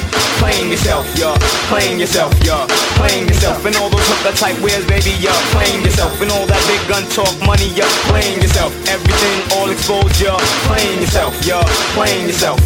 playing 0.42 0.74
yourself, 0.74 1.06
ya, 1.14 1.38
playing 1.70 2.02
yourself, 2.02 2.34
ya, 2.42 2.66
playing 2.98 3.30
yourself. 3.30 3.62
And 3.70 3.76
all 3.78 3.94
those 3.94 4.15
hooker 4.16 4.38
type 4.38 4.60
wears, 4.62 4.86
baby, 4.88 5.12
playing 5.52 5.84
yourself. 5.84 6.22
And 6.22 6.32
all 6.32 6.46
that 6.46 6.62
big 6.68 6.82
gun 6.88 7.04
talk, 7.10 7.32
money, 7.46 7.70
playing 8.08 8.42
yourself. 8.42 8.72
Everything 8.88 9.58
all 9.58 9.70
exposed, 9.70 10.16
playing 10.68 11.02
yourself, 11.02 11.34
playing 11.94 12.28
yourself, 12.28 12.60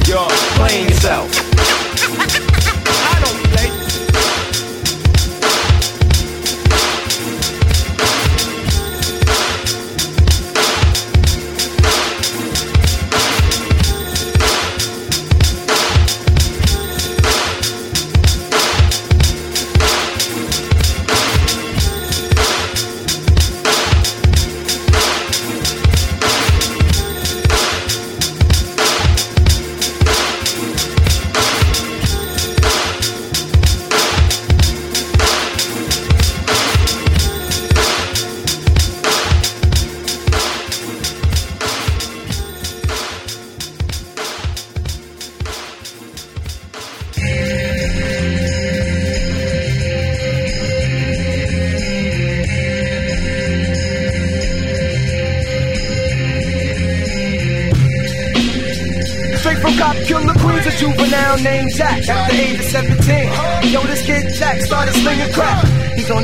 playing 0.58 0.90
yourself. 0.90 1.30
I 1.30 1.49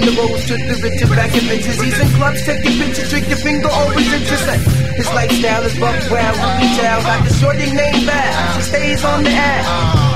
The 0.06 0.14
road 0.22 0.38
to 0.38 0.54
the 0.54 0.78
riches, 0.86 1.10
back 1.10 1.34
in 1.34 1.50
bitches. 1.50 1.82
He's 1.82 1.98
in 1.98 2.06
clubs, 2.14 2.46
taking 2.46 2.78
pictures, 2.78 3.10
drinking 3.10 3.42
finger, 3.42 3.74
always 3.74 4.06
interested. 4.06 4.62
His 4.94 5.10
lifestyle 5.18 5.66
is 5.66 5.74
buck 5.82 5.98
wild, 6.14 6.38
Ruby 6.38 6.70
Chow. 6.78 7.02
Got 7.02 7.26
the 7.26 7.34
shorty 7.34 7.74
named 7.74 8.06
Val. 8.06 8.54
She 8.54 8.62
stays 8.70 9.02
on 9.02 9.26
the 9.26 9.34
ass. 9.34 9.66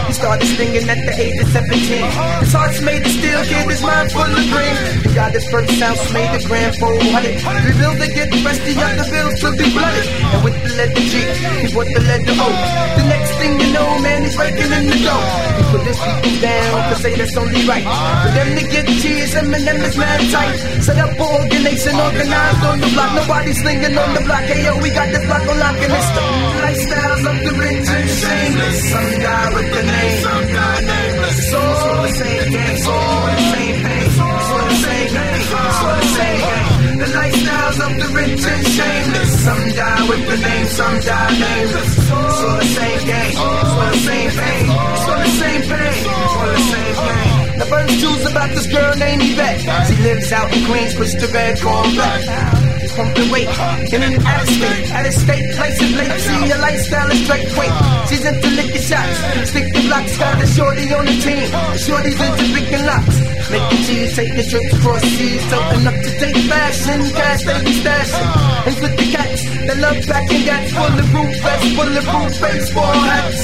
He 0.05 0.13
started 0.13 0.45
singing 0.45 0.85
at 0.85 1.01
the 1.09 1.13
age 1.17 1.41
of 1.41 1.49
17. 1.49 1.73
His 1.73 2.53
heart's 2.53 2.81
made 2.85 3.01
of 3.01 3.09
steel, 3.17 3.41
kid, 3.49 3.65
his 3.65 3.81
mind 3.81 4.13
full 4.13 4.29
of 4.29 4.45
dreams. 4.53 4.79
He 5.01 5.09
got 5.17 5.33
his 5.33 5.49
first 5.49 5.73
house 5.81 6.05
made 6.13 6.37
of 6.37 6.45
grand 6.45 6.77
400. 6.77 7.41
Rebuilt 7.65 7.97
to 7.97 8.07
get 8.13 8.29
the 8.29 8.45
rest 8.45 8.61
of 8.61 8.69
the 8.69 9.05
bills 9.09 9.41
to 9.41 9.49
be 9.57 9.73
blooded. 9.73 10.05
And 10.05 10.41
with 10.45 10.57
the 10.61 10.69
letter 10.77 11.01
G, 11.01 11.17
he 11.65 11.73
bought 11.73 11.89
the 11.89 12.01
letter 12.05 12.37
O. 12.37 12.47
The 12.93 13.05
next 13.09 13.33
thing 13.41 13.57
you 13.57 13.73
know, 13.73 13.97
man, 14.05 14.21
he's 14.21 14.37
breaking 14.37 14.69
in 14.69 14.85
the 14.85 15.01
dough. 15.01 15.58
Put 15.69 15.85
his 15.85 15.99
people 16.01 16.35
down, 16.41 16.89
cause 16.89 17.01
say 17.01 17.13
that's 17.15 17.37
only 17.37 17.61
right. 17.69 17.85
For 17.85 18.31
them 18.33 18.49
to 18.57 18.63
get 18.73 18.87
cheese, 19.01 19.35
Eminem 19.35 19.79
is 19.85 19.97
mad 19.97 20.21
tight. 20.33 20.57
Set 20.81 20.97
up 20.97 21.13
organization, 21.19 21.93
organized 21.93 22.63
on 22.65 22.79
the 22.81 22.89
block. 22.89 23.11
Nobody 23.13 23.53
slinging 23.53 23.95
on 23.97 24.13
the 24.17 24.21
block. 24.25 24.43
Hey, 24.49 24.65
yo, 24.65 24.81
we 24.81 24.89
got 24.89 25.09
this 25.13 25.25
block 25.29 25.45
on 25.45 25.59
lock 25.59 25.77
and 25.77 25.93
it's 25.93 26.09
the 26.17 26.25
lifestyles 26.65 27.23
of 27.29 27.37
the 27.45 27.53
rich 27.61 27.85
and 27.85 28.09
shameless. 28.09 28.77
Some 28.89 29.11
guy 29.21 29.45
with 29.53 29.69
the 29.77 29.83
name, 29.83 30.21
some 30.25 30.47
guy 30.57 30.75
nameless. 30.89 31.37
It's 31.37 31.53
all 31.53 32.01
the 32.01 32.11
same 32.17 32.51
game, 32.51 32.73
it's 32.73 32.87
all 32.87 33.25
the 33.29 33.37
same 33.53 33.75
pain. 33.85 34.03
It's 34.09 34.19
all 34.19 34.57
the 34.65 34.73
same 34.73 35.07
game, 35.13 35.35
it's 35.37 35.53
all 35.53 35.95
the 36.01 36.07
same 36.17 36.39
game. 36.49 36.78
The 36.99 37.05
lifestyles 37.05 37.79
of 37.79 37.91
the 37.97 38.13
rich 38.13 38.43
and 38.43 38.67
shameless. 38.67 39.43
Some 39.45 39.71
die 39.71 40.09
with 40.09 40.27
the 40.27 40.35
name, 40.35 40.67
some 40.67 40.99
die 40.99 41.31
nameless. 41.39 41.97
It's 41.97 42.11
all 42.11 42.57
the 42.59 42.65
same 42.65 43.07
game, 43.07 43.31
it's 43.31 43.39
all 43.39 43.91
the 43.91 43.97
same 44.03 44.31
pain. 44.31 44.65
It's 44.67 45.07
all 45.07 45.19
the 45.23 45.33
same 45.39 45.61
pain, 45.61 46.03
it's 46.03 46.35
all 46.35 46.51
the 46.51 46.65
same 46.75 46.95
pain. 47.07 47.59
The 47.59 47.65
first 47.65 48.03
news 48.03 48.25
about 48.29 48.49
this 48.49 48.67
girl 48.67 48.95
named 48.97 49.21
Yvette. 49.23 49.87
She 49.87 49.95
lives 50.03 50.31
out 50.33 50.53
in 50.53 50.65
Queens, 50.65 50.93
push 50.93 51.13
the 51.13 51.29
red 51.31 51.61
Corvette. 51.61 52.58
Weight 52.99 53.47
in 53.95 54.03
an 54.03 54.19
out 54.27 54.43
of 54.43 54.49
state, 54.49 54.91
out 54.91 55.05
of 55.07 55.13
state, 55.13 55.55
place 55.55 55.79
of 55.79 55.91
late. 55.95 56.19
See 56.19 56.47
your 56.51 56.59
lifestyle 56.59 57.07
is 57.07 57.23
straight 57.23 57.47
weight. 57.55 57.71
She's 58.09 58.25
into 58.27 58.49
licking 58.59 58.81
shots, 58.83 59.15
sticking 59.47 59.87
blocks. 59.87 60.17
Got 60.17 60.43
a 60.43 60.47
shorty 60.47 60.83
on 60.91 61.05
the 61.05 61.15
team. 61.23 61.47
The 61.47 61.79
shorty's 61.79 62.19
into 62.19 62.43
picking 62.51 62.83
locks. 62.83 63.15
Making 63.47 63.83
cheese, 63.87 64.15
taking 64.17 64.43
trips 64.51 64.73
across 64.75 65.01
seas, 65.15 65.39
toting 65.47 65.87
up 65.87 65.95
to 65.95 66.11
date 66.19 66.43
fashion. 66.51 66.99
Cash 67.15 67.43
they 67.47 67.63
be 67.63 67.73
stashing. 67.79 68.29
And 68.67 68.75
with 68.83 68.95
the 68.99 69.07
cats 69.15 69.41
that 69.47 69.77
love 69.79 69.99
packing 70.03 70.43
gats 70.43 70.71
full 70.75 70.99
of 70.99 71.13
roof 71.15 71.35
vests, 71.39 71.71
full 71.79 71.95
of 71.95 72.03
roof 72.03 72.35
baseball 72.35 72.99
hats. 73.07 73.41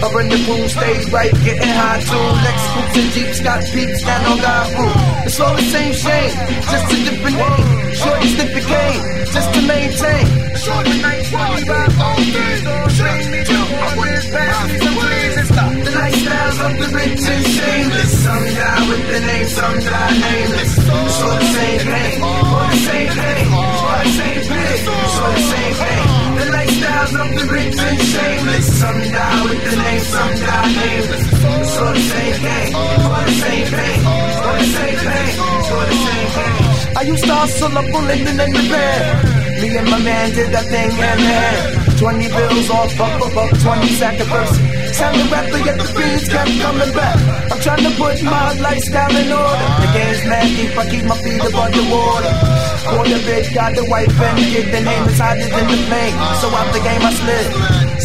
Up 0.00 0.16
in 0.16 0.28
the 0.32 0.40
pool, 0.48 0.64
stays 0.68 1.12
right, 1.12 1.32
getting 1.44 1.76
high 1.76 2.00
too. 2.00 2.24
Lex 2.40 2.56
scoops 2.72 2.96
and 2.96 3.10
jeeps, 3.12 3.40
got 3.44 3.60
peeps, 3.68 4.00
no 4.00 4.32
guy 4.40 4.64
roof. 4.80 4.96
It's 5.28 5.38
all 5.40 5.54
the 5.54 5.62
same 5.68 5.92
shame, 5.92 6.32
just 6.72 6.88
a 6.88 6.96
different 7.04 7.36
name. 7.36 7.73
Shorty 7.94 8.28
sniffing 8.34 8.66
cane, 8.66 9.02
just 9.32 9.50
to 9.54 9.60
maintain. 9.62 10.26
Shorty 10.64 10.96
night, 11.02 11.24
twenty 11.30 11.64
by 11.64 11.86
fourteen. 11.98 12.58
Train 12.98 13.24
me 13.32 13.40
to 13.44 13.58
always 13.84 14.24
pass 14.30 14.56
me 14.68 14.78
some 14.78 14.96
ways 14.96 15.36
and 15.38 15.48
stop. 15.48 15.70
The 15.84 15.90
lifestyles 15.90 16.58
of 16.66 16.72
the 16.80 16.88
rich 16.96 17.24
and 17.34 17.44
shameless. 17.54 18.12
Some 18.24 18.44
die 18.58 18.82
with 18.88 19.04
the 19.12 19.20
name, 19.20 19.48
some 19.48 19.78
die 19.80 20.14
nameless. 20.24 20.72
All 20.90 21.38
the 21.38 21.48
same 21.54 21.80
pain, 21.80 22.22
all 22.22 22.68
the 22.70 22.78
same 22.86 23.08
pain, 23.18 23.46
all 23.52 23.98
the 24.02 24.10
same 24.18 24.42
pain, 24.50 24.78
all 24.88 25.32
the 25.34 25.42
same 25.52 25.74
pain. 25.82 26.02
The 26.38 26.46
lifestyles 26.56 27.12
of 27.22 27.28
the 27.38 27.44
rich 27.52 27.78
and 27.78 27.98
shameless. 28.12 28.66
Some 28.80 29.00
die 29.14 29.42
with 29.44 29.60
the 29.64 29.74
name, 29.76 30.02
some 30.12 30.34
die 30.44 30.70
nameless. 30.82 31.24
All 31.44 31.92
the 31.92 32.00
same 32.00 32.36
game, 32.42 32.74
all 32.74 33.24
the 33.24 33.32
same 33.42 33.66
pain, 33.74 33.98
all 34.06 34.54
the 34.58 34.66
same 34.76 34.98
pain, 34.98 35.32
all 35.40 35.86
the 35.86 35.96
same 36.04 36.30
pain. 36.36 36.73
I 36.96 37.02
used 37.02 37.24
to 37.24 37.34
hustle 37.34 37.76
on 37.76 38.06
Linden 38.06 38.38
in 38.38 38.50
the 38.54 38.64
bed. 38.70 39.60
Me 39.60 39.76
and 39.76 39.88
my 39.90 39.98
man 39.98 40.30
did 40.30 40.50
that 40.54 40.66
thing 40.70 40.90
hand 40.90 41.20
in 41.20 41.26
hand. 41.26 41.98
20 41.98 42.28
bills 42.28 42.70
off, 42.70 43.00
up, 43.00 43.22
up, 43.22 43.36
up, 43.36 43.50
20 43.50 43.86
sack 43.98 44.18
of 44.20 44.28
verse. 44.30 44.54
Sounding 44.94 45.26
rapper, 45.30 45.58
yet 45.58 45.78
the 45.78 45.88
fiends 45.90 46.28
kept 46.28 46.54
coming 46.62 46.92
back. 46.94 47.18
I'm 47.50 47.60
trying 47.60 47.82
to 47.82 47.92
put 47.98 48.22
my 48.22 48.54
lifestyle 48.62 49.10
in 49.10 49.30
order. 49.30 49.68
The 49.82 49.88
game's 49.90 50.22
mad 50.30 50.48
deep, 50.54 50.78
I 50.78 50.84
keep 50.90 51.04
my 51.06 51.18
feet 51.18 51.42
above 51.42 51.72
the 51.74 51.84
water. 51.90 52.34
Quarter 52.86 53.20
bitch 53.26 53.48
got 53.54 53.74
the 53.74 53.84
white 53.90 54.10
pen, 54.14 54.36
kid, 54.38 54.66
the 54.70 54.80
name 54.82 55.04
is 55.10 55.18
hotter 55.18 55.50
than 55.50 55.66
the 55.66 55.78
flame. 55.90 56.16
So 56.38 56.46
out 56.54 56.70
the 56.70 56.82
game 56.82 57.02
I 57.02 57.10
slid. 57.10 57.46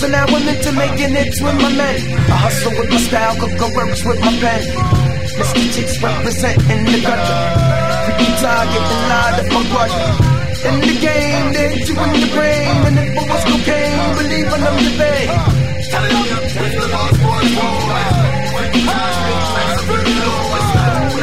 So 0.01 0.05
now 0.10 0.25
I'm 0.25 0.48
into 0.50 0.72
making 0.74 1.13
hits 1.13 1.38
with 1.41 1.58
my 1.62 1.72
men. 1.77 1.98
I 2.25 2.38
hustle 2.41 2.74
with 2.74 2.89
my 2.89 2.98
style, 2.98 3.36
cook 3.38 3.74
works 3.75 4.01
with 4.05 4.19
my 4.22 4.34
pen. 4.41 5.09
Mr. 5.39 5.63
Cheeks 5.74 5.96
representing 6.03 6.84
the 6.84 7.00
country. 7.00 7.39
Freaky 8.05 8.29
target 8.43 8.86
and 8.93 9.03
lied 9.12 9.39
up 9.39 9.48
my 9.55 9.63
brother. 9.72 10.08
In 10.67 10.75
the 10.84 10.96
game, 11.00 11.53
they 11.55 11.69
you 11.88 11.96
in 11.96 12.12
the 12.19 12.29
brain. 12.36 12.75
And 12.88 13.00
if 13.00 13.15
it 13.15 13.25
was 13.31 13.43
cocaine, 13.48 14.00
believe 14.19 14.51
in 14.51 14.62
them 14.67 14.77
the. 15.00 15.15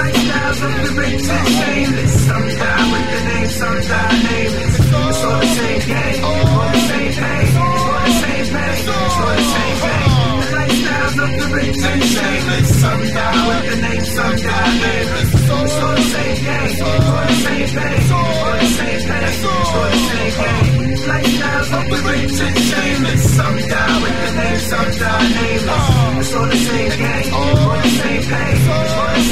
Lifestyles 0.01 0.61
of 0.65 0.73
the 0.81 0.93
and 1.29 1.49
shameless. 1.59 2.15
Some 2.27 2.49
die 2.61 2.87
with 2.93 3.07
the 3.13 3.21
name, 3.29 3.49
some 3.61 3.81
die 3.85 4.17
nameless. 4.25 4.75
It's 4.81 4.93
all 4.93 5.41
the 5.41 5.47
same 5.47 5.81
game, 5.93 6.25
all 6.25 6.69
the 6.73 6.81
same 6.89 7.13
pain, 7.21 7.57
all 7.57 8.01
the 8.01 8.13
same 8.23 8.47
pain, 8.57 9.66
shameless. 12.17 12.81
Some 12.81 13.03
die 13.17 13.43
with 13.49 13.65
the 13.71 13.77
name, 13.83 14.05
some 14.05 14.37
die 14.37 14.79
nameless. 14.83 15.35
It's 15.35 15.51
all 15.51 15.95
the 15.95 16.03
same 16.03 16.39
game, 16.45 16.77
all 16.87 17.27
the 17.27 17.37
same 17.45 17.69
pay, 17.77 17.97
all 18.17 18.59
the 18.59 18.67
same 18.77 19.01
all 19.45 19.91
the. 19.91 20.07
Lifestyles 21.07 21.71
of 21.79 21.85
the 21.91 21.99
rich 22.09 22.41
and 22.47 22.59
shameless. 22.69 23.23
Some 23.37 23.59
die 23.71 24.03
with 24.03 24.19
the 24.23 24.31
name, 24.41 24.61
some 24.71 24.91
die 25.03 25.29
nameless. 25.39 25.87
It's 26.21 26.35
all 26.35 26.47
the 26.47 26.57
same 26.57 26.95
game, 26.99 27.35
all 27.35 27.77
the 27.83 27.91
same 28.01 28.23
pay, 28.31 28.53
all 28.75 29.11
the 29.15 29.25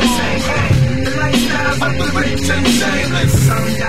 the 0.00 0.10
same 0.18 0.40
game. 0.48 1.04
The 1.04 1.12
lifestyles 1.22 1.80
of 1.86 1.94
the 2.00 2.08
rich 2.20 2.50
and 2.56 2.66
shameless. 2.78 3.79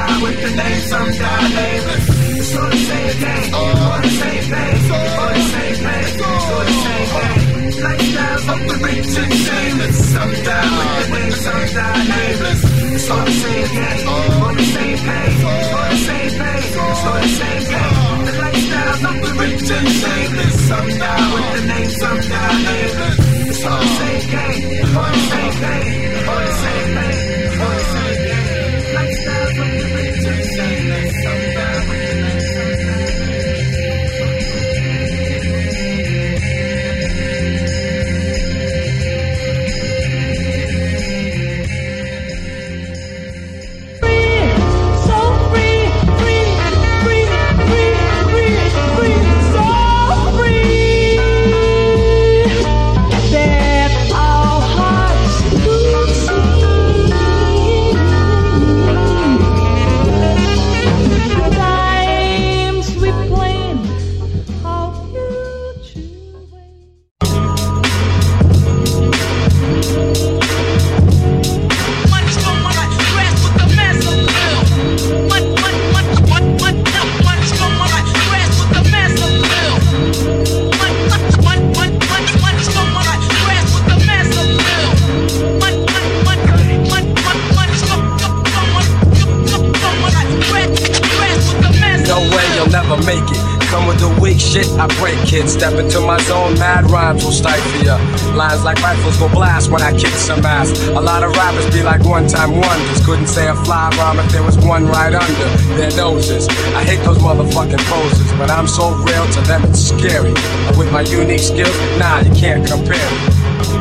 Skills, 111.52 111.76
nah, 112.00 112.20
you 112.20 112.32
can't 112.34 112.66
compare. 112.66 113.12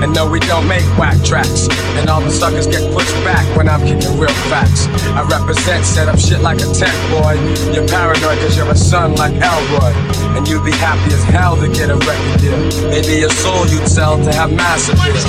And 0.02 0.14
no, 0.14 0.28
we 0.28 0.40
don't 0.40 0.66
make 0.66 0.84
whack 0.98 1.16
tracks. 1.24 1.68
And 1.96 2.08
all 2.08 2.20
the 2.20 2.30
suckers 2.30 2.66
get 2.66 2.82
pushed 2.92 3.14
back 3.24 3.44
when 3.56 3.68
I'm 3.68 3.80
kicking 3.86 4.18
real 4.18 4.34
facts. 4.48 4.86
I 5.14 5.22
represent, 5.28 5.84
set 5.84 6.08
up 6.08 6.18
shit 6.18 6.40
like 6.40 6.58
a 6.58 6.68
tech 6.72 6.94
boy. 7.10 7.34
You're 7.72 7.86
paranoid 7.86 8.38
cause 8.38 8.56
you're 8.56 8.70
a 8.70 8.76
son 8.76 9.14
like 9.16 9.34
Elroy. 9.34 9.92
And 10.36 10.48
you'd 10.48 10.64
be 10.64 10.72
happy 10.72 11.12
as 11.14 11.22
hell 11.24 11.56
to 11.56 11.68
get 11.68 11.90
a 11.90 11.96
record 11.96 12.40
deal. 12.40 12.58
Maybe 12.88 13.20
your 13.20 13.30
soul 13.30 13.66
you'd 13.66 13.88
sell 13.88 14.16
to 14.16 14.32
have 14.32 14.52
massive 14.52 14.96
deals. 15.04 15.24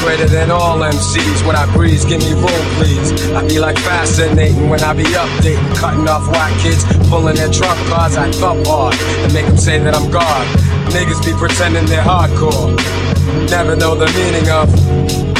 Greater 0.00 0.26
than 0.26 0.50
all 0.50 0.78
MCs. 0.78 1.46
When 1.46 1.54
I 1.54 1.70
breeze, 1.74 2.04
give 2.04 2.20
me 2.20 2.32
room, 2.32 2.64
please. 2.76 3.12
I 3.32 3.46
be 3.46 3.60
like 3.60 3.78
fascinating 3.78 4.68
when 4.68 4.82
I 4.82 4.92
be 4.94 5.04
updating, 5.04 5.76
cutting 5.76 6.08
off 6.08 6.26
white 6.28 6.56
kids, 6.60 6.84
pulling 7.08 7.36
their 7.36 7.50
trump 7.50 7.78
cards. 7.88 8.16
I 8.16 8.30
thump 8.32 8.66
hard 8.66 8.94
and 8.94 9.32
make 9.32 9.46
them 9.46 9.58
say 9.58 9.78
that 9.78 9.94
I'm 9.94 10.10
God. 10.10 10.46
Niggas 10.90 11.24
be 11.24 11.32
pretending 11.38 11.84
they're 11.86 12.02
hardcore, 12.02 12.74
never 13.50 13.76
know 13.76 13.94
the 13.94 14.06
meaning 14.16 14.48
of. 14.50 15.39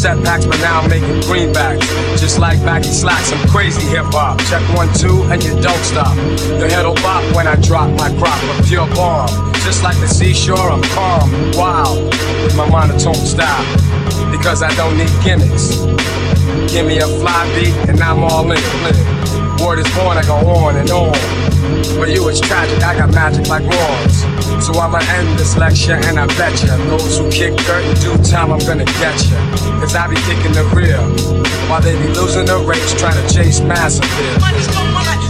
Setbacks, 0.00 0.46
but 0.46 0.58
now 0.60 0.80
I'm 0.80 0.88
making 0.88 1.20
greenbacks. 1.28 1.84
Just 2.18 2.38
like 2.38 2.58
baggy 2.64 2.88
slacks, 2.88 3.32
I'm 3.32 3.48
crazy 3.48 3.82
hip 3.82 4.06
hop. 4.06 4.40
Check 4.48 4.64
one, 4.74 4.88
two, 4.94 5.24
and 5.24 5.42
you 5.44 5.52
don't 5.60 5.84
stop. 5.84 6.16
Your 6.56 6.68
head'll 6.68 6.94
bop 6.94 7.22
when 7.36 7.46
I 7.46 7.56
drop 7.56 7.90
my 8.00 8.08
crop, 8.16 8.40
a 8.48 8.62
pure 8.62 8.88
bomb. 8.96 9.28
Just 9.60 9.82
like 9.82 9.98
the 10.00 10.08
seashore, 10.08 10.72
I'm 10.72 10.82
calm, 10.96 11.28
wild, 11.52 12.02
with 12.42 12.56
my 12.56 12.68
monotone 12.68 13.14
style. 13.14 13.64
Because 14.32 14.62
I 14.62 14.74
don't 14.74 14.96
need 14.96 15.12
gimmicks. 15.22 15.76
Give 16.72 16.86
me 16.86 16.96
a 16.98 17.06
fly 17.20 17.44
beat, 17.54 17.76
and 17.90 18.00
I'm 18.00 18.24
all 18.24 18.50
in. 18.50 18.58
Word 19.60 19.80
is 19.80 19.94
born, 19.94 20.16
I 20.16 20.22
go 20.24 20.36
on 20.48 20.76
and 20.76 20.90
on. 20.90 21.12
For 21.94 22.06
you 22.06 22.26
it's 22.30 22.40
tragic, 22.40 22.82
I 22.82 22.96
got 22.96 23.12
magic 23.12 23.48
like 23.48 23.64
wands. 23.64 24.24
So 24.60 24.78
I'ma 24.78 24.98
end 25.16 25.38
this 25.38 25.56
lecture 25.56 25.94
and 25.94 26.18
I 26.18 26.26
bet 26.38 26.62
ya 26.62 26.76
Those 26.88 27.18
who 27.18 27.30
kick 27.30 27.56
dirt 27.64 27.84
in 27.84 27.94
due 27.96 28.16
time 28.22 28.52
I'm 28.52 28.60
gonna 28.60 28.84
get 28.84 29.16
ya. 29.30 29.38
Cause 29.80 29.94
I 29.94 30.06
be 30.06 30.16
kicking 30.16 30.52
the 30.52 30.64
rear 30.76 30.98
While 31.68 31.80
they 31.80 31.96
be 31.96 32.08
losing 32.12 32.44
the 32.44 32.58
race 32.58 32.92
trying 33.00 33.16
to 33.16 33.34
chase 33.34 33.60
massive 33.60 35.29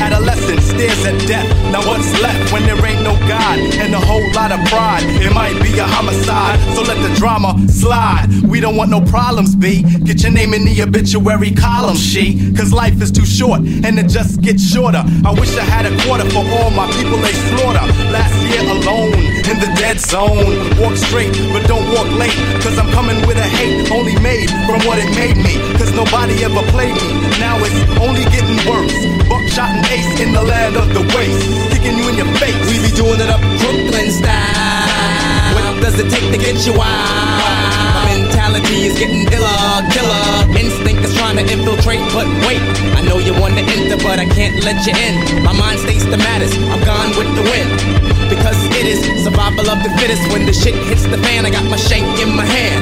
Adolescent 0.00 0.60
stares 0.62 1.04
at 1.04 1.18
death. 1.26 1.48
Now 1.72 1.80
what's 1.86 2.10
left 2.20 2.52
when 2.52 2.62
there 2.64 2.78
ain't 2.84 3.02
no 3.02 3.14
God 3.28 3.58
and 3.58 3.94
a 3.94 4.00
whole 4.00 4.24
lot 4.32 4.52
of 4.52 4.60
pride? 4.68 5.02
It 5.20 5.32
might 5.32 5.60
be 5.62 5.78
a 5.78 5.84
homicide, 5.84 6.58
so 6.74 6.82
let 6.82 7.00
the 7.06 7.14
drama 7.16 7.56
slide. 7.68 8.28
We 8.46 8.60
don't 8.60 8.76
want 8.76 8.90
no 8.90 9.00
problems, 9.00 9.54
B. 9.54 9.82
Get 10.04 10.22
your 10.22 10.32
name 10.32 10.54
in 10.54 10.64
the 10.64 10.82
obituary 10.82 11.52
column, 11.52 11.96
she. 11.96 12.52
Cause 12.54 12.72
life 12.72 13.00
is 13.00 13.10
too 13.10 13.24
short 13.24 13.60
and 13.60 13.98
it 13.98 14.08
just 14.08 14.40
gets 14.40 14.62
shorter. 14.62 15.02
I 15.24 15.32
wish 15.32 15.56
I 15.56 15.64
had 15.64 15.86
a 15.86 15.94
quarter 16.04 16.28
for 16.30 16.44
all 16.44 16.70
my 16.70 16.90
people 16.92 17.18
they 17.18 17.32
slaughter. 17.52 17.84
Last 18.12 18.36
year 18.50 18.62
alone 18.62 19.14
in 19.48 19.56
the 19.60 19.70
dead 19.76 20.00
zone. 20.00 20.52
Walk 20.80 20.96
straight, 20.96 21.32
but 21.52 21.66
don't 21.66 21.86
walk 21.94 22.08
late. 22.18 22.36
Cause 22.62 22.78
I'm 22.78 22.90
coming 22.92 23.18
with 23.26 23.38
a 23.38 23.48
hate 23.58 23.90
only 23.90 24.18
made 24.20 24.50
from 24.66 24.80
what 24.86 24.98
it 24.98 25.10
made 25.16 25.36
me. 25.36 25.56
Cause 25.78 25.92
nobody 25.94 26.44
ever 26.44 26.62
played 26.70 26.94
me. 26.94 27.08
Now 27.38 27.58
it's 27.60 27.78
only 28.00 28.24
getting 28.30 28.58
worse. 28.68 29.21
Buckshot 29.52 29.76
and 29.76 29.86
ace 29.92 30.18
in 30.18 30.32
the 30.32 30.40
land 30.40 30.76
of 30.76 30.88
the 30.94 31.02
waste. 31.12 31.44
Kicking 31.72 31.98
you 31.98 32.08
in 32.08 32.16
your 32.16 32.32
face. 32.40 32.56
We 32.72 32.80
be 32.80 32.88
doing 32.96 33.20
it 33.20 33.28
up 33.28 33.40
Brooklyn 33.60 34.08
style. 34.08 35.52
What 35.52 35.82
does 35.82 36.00
it 36.00 36.08
take 36.08 36.32
to 36.32 36.38
get 36.38 36.64
you 36.64 36.72
out? 36.72 37.92
My 37.92 38.16
mentality 38.16 38.88
is 38.88 38.98
getting 38.98 39.28
iller, 39.28 39.84
killer. 39.92 40.56
Instinct 40.56 41.04
is 41.04 41.14
trying 41.18 41.36
to 41.36 41.44
infiltrate, 41.44 42.00
but 42.16 42.24
wait. 42.48 42.64
I 42.96 43.02
know 43.04 43.18
you 43.18 43.34
want 43.34 43.52
to 43.58 43.64
enter, 43.76 43.98
but 43.98 44.18
I 44.18 44.24
can't 44.24 44.64
let 44.64 44.86
you 44.86 44.96
in. 44.96 45.44
My 45.44 45.52
mind 45.52 45.80
stays 45.80 46.08
the 46.08 46.16
maddest. 46.16 46.56
I'm 46.56 46.80
gone 46.88 47.12
with 47.12 47.28
the 47.36 47.44
wind. 47.44 48.21
Because 48.32 48.56
it 48.80 48.86
is 48.88 49.04
survival 49.24 49.68
of 49.68 49.82
the 49.84 49.90
fittest. 50.00 50.24
When 50.32 50.46
the 50.46 50.54
shit 50.54 50.74
hits 50.88 51.04
the 51.04 51.18
fan, 51.18 51.44
I 51.44 51.50
got 51.50 51.68
my 51.68 51.76
shank 51.76 52.08
in 52.18 52.34
my 52.34 52.46
hand. 52.46 52.80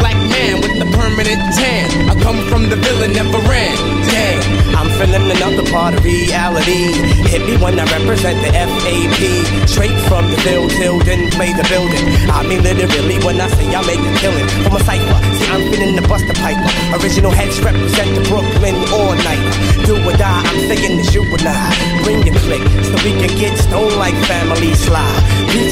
Black 0.00 0.16
man 0.16 0.64
with 0.64 0.80
the 0.80 0.88
permanent 0.96 1.44
tan. 1.52 2.08
I 2.08 2.14
come 2.22 2.40
from 2.48 2.70
the 2.70 2.76
villain, 2.76 3.12
never 3.12 3.36
ran. 3.44 3.76
Damn. 4.08 4.58
I'm 4.78 4.88
feeling 4.96 5.28
another 5.28 5.66
part 5.70 5.92
of 5.92 6.04
reality. 6.04 6.94
Hit 7.28 7.42
me 7.44 7.58
when 7.58 7.76
I 7.78 7.84
represent 7.98 8.40
the 8.40 8.50
FAP. 8.54 9.68
Straight 9.68 9.98
from 10.08 10.30
the 10.30 10.38
field 10.40 10.70
till 10.70 10.98
then 11.04 11.28
play 11.36 11.52
the 11.52 11.66
building. 11.68 12.00
I 12.30 12.46
mean 12.46 12.62
literally 12.62 13.18
when 13.26 13.40
I 13.40 13.48
say 13.58 13.66
I 13.74 13.82
make 13.84 14.00
a 14.00 14.12
killing 14.22 14.48
from 14.64 14.78
a 14.78 14.82
cipher. 14.88 15.18
See, 15.36 15.48
I'm 15.50 15.68
feeling 15.68 15.96
the 15.98 16.06
Buster 16.06 16.32
Piper. 16.32 16.70
Original 16.96 17.32
heads 17.34 17.60
represent 17.60 18.08
the 18.16 18.22
Brooklyn 18.30 18.76
all 18.94 19.12
night. 19.18 19.44
Do 19.84 19.98
or 19.98 20.16
die, 20.16 20.42
I'm 20.46 20.60
thinking 20.70 20.98
it's 21.02 21.12
you 21.12 21.26
and 21.26 21.42
I. 21.42 21.74
Bring 22.06 22.22
your 22.22 22.38
click 22.46 22.62
so 22.86 22.94
we 23.02 23.18
can 23.18 23.34
get 23.36 23.58
stoned 23.58 23.96
like 23.98 24.14
family 24.30 24.77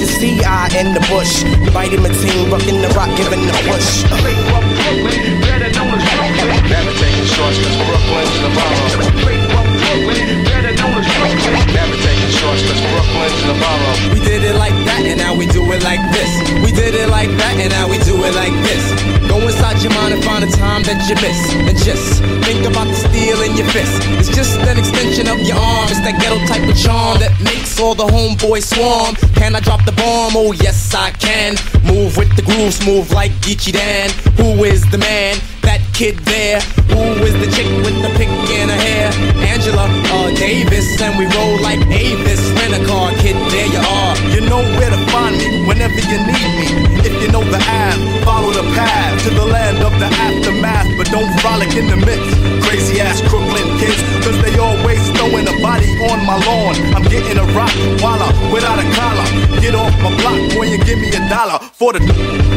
the 0.01 0.07
CI 0.19 0.79
in 0.79 0.95
the 0.95 1.01
bush. 1.09 1.45
Vitamin 1.73 2.13
team 2.13 2.51
rocking 2.51 2.81
the 2.83 2.89
rock, 2.97 3.11
giving 3.17 3.47
the 3.47 3.53
push. 3.67 4.05
Never 6.69 6.93
taking 6.99 7.25
shorts, 7.25 7.59
cause 7.63 7.77
Brooklyn's 7.87 8.37
the. 8.43 8.97
Never 11.75 11.96
We 14.15 14.21
did 14.21 14.45
it 14.45 14.55
like 14.55 14.77
that, 14.87 15.03
and 15.03 15.19
now 15.19 15.35
we 15.35 15.47
do 15.47 15.63
it 15.73 15.83
like 15.83 16.01
this. 16.15 16.31
We 16.63 16.71
did 16.71 16.95
it 16.95 17.09
like 17.09 17.31
that, 17.43 17.59
and 17.59 17.71
now 17.71 17.91
we 17.91 17.99
do 18.07 18.15
it 18.23 18.35
like 18.35 18.55
this. 18.63 18.85
Go 19.27 19.43
inside 19.43 19.83
your 19.83 19.93
mind 19.93 20.15
and 20.15 20.23
find 20.23 20.45
a 20.45 20.51
time 20.55 20.83
that 20.85 21.03
you 21.11 21.17
miss. 21.19 21.39
And 21.53 21.77
just 21.83 22.23
think 22.47 22.65
about 22.65 22.87
the 22.87 22.95
steel 22.95 23.43
in 23.43 23.57
your 23.57 23.67
fist. 23.75 23.99
It's 24.23 24.31
just 24.31 24.61
an 24.61 24.79
extension 24.79 25.27
of 25.27 25.41
your 25.43 25.59
arm. 25.59 25.91
It's 25.91 25.99
that 26.07 26.23
ghetto 26.23 26.39
type 26.47 26.63
of 26.63 26.79
charm 26.79 27.19
that 27.19 27.35
makes 27.43 27.81
all 27.81 27.95
the 27.95 28.07
homeboys 28.07 28.71
swarm. 28.71 29.17
Can 29.35 29.57
I 29.57 29.61
drop 29.61 29.85
the 29.85 29.93
bomb? 29.93 30.39
Oh, 30.39 30.53
yes, 30.53 30.95
I 30.95 31.11
can. 31.11 31.59
Move 31.83 32.17
with 32.17 32.31
the 32.37 32.43
groove, 32.43 32.73
smooth 32.73 33.11
like 33.13 33.33
Geechee 33.43 33.73
Dan. 33.73 34.11
Who 34.39 34.63
is 34.65 34.87
the 34.91 34.99
man? 34.99 35.43
Kid 35.97 36.19
there. 36.29 36.61
Who 36.93 37.25
is 37.25 37.33
the 37.41 37.49
chick 37.57 37.65
with 37.81 37.97
the 38.05 38.13
pick 38.21 38.29
in 38.29 38.69
her 38.69 38.77
hair? 38.77 39.09
Angela 39.49 39.89
uh, 39.89 40.29
Davis, 40.37 41.01
and 41.01 41.17
we 41.17 41.25
roll 41.25 41.57
like 41.65 41.81
Avis. 41.89 42.37
Rent 42.53 42.77
a 42.77 42.85
car, 42.85 43.17
kid, 43.25 43.33
there 43.49 43.65
you 43.65 43.81
are. 43.81 44.13
You 44.29 44.45
know 44.45 44.61
where 44.77 44.93
to 44.93 45.01
find 45.09 45.41
me 45.41 45.65
whenever 45.65 45.97
you 45.97 46.21
need 46.21 46.51
me. 46.53 46.69
If 47.01 47.17
you 47.23 47.33
know 47.33 47.41
the 47.49 47.57
Ave, 47.57 48.25
follow 48.29 48.53
the 48.53 48.69
path 48.77 49.25
to 49.25 49.31
the 49.41 49.47
land 49.47 49.81
of 49.81 49.97
the 49.97 50.13
aftermath. 50.13 50.85
But 51.01 51.09
don't 51.09 51.33
frolic 51.41 51.73
in 51.73 51.89
the 51.89 51.97
midst. 51.97 52.29
Crazy 52.69 53.01
ass 53.01 53.25
Brooklyn 53.33 53.65
kids, 53.81 53.97
cause 54.21 54.37
they 54.45 54.53
always 54.59 55.01
on 56.17 56.27
my 56.27 56.37
lawn. 56.47 56.75
I'm 56.97 57.05
getting 57.05 57.37
a 57.37 57.47
rock 57.53 57.73
walla 58.01 58.29
without 58.53 58.79
a 58.79 58.87
collar. 58.97 59.27
Get 59.61 59.75
off 59.75 59.93
my 60.01 60.11
block, 60.21 60.41
boy, 60.55 60.67
and 60.73 60.85
give 60.85 60.99
me 60.99 61.09
a 61.09 61.23
dollar 61.29 61.59
for 61.77 61.93
the 61.93 62.01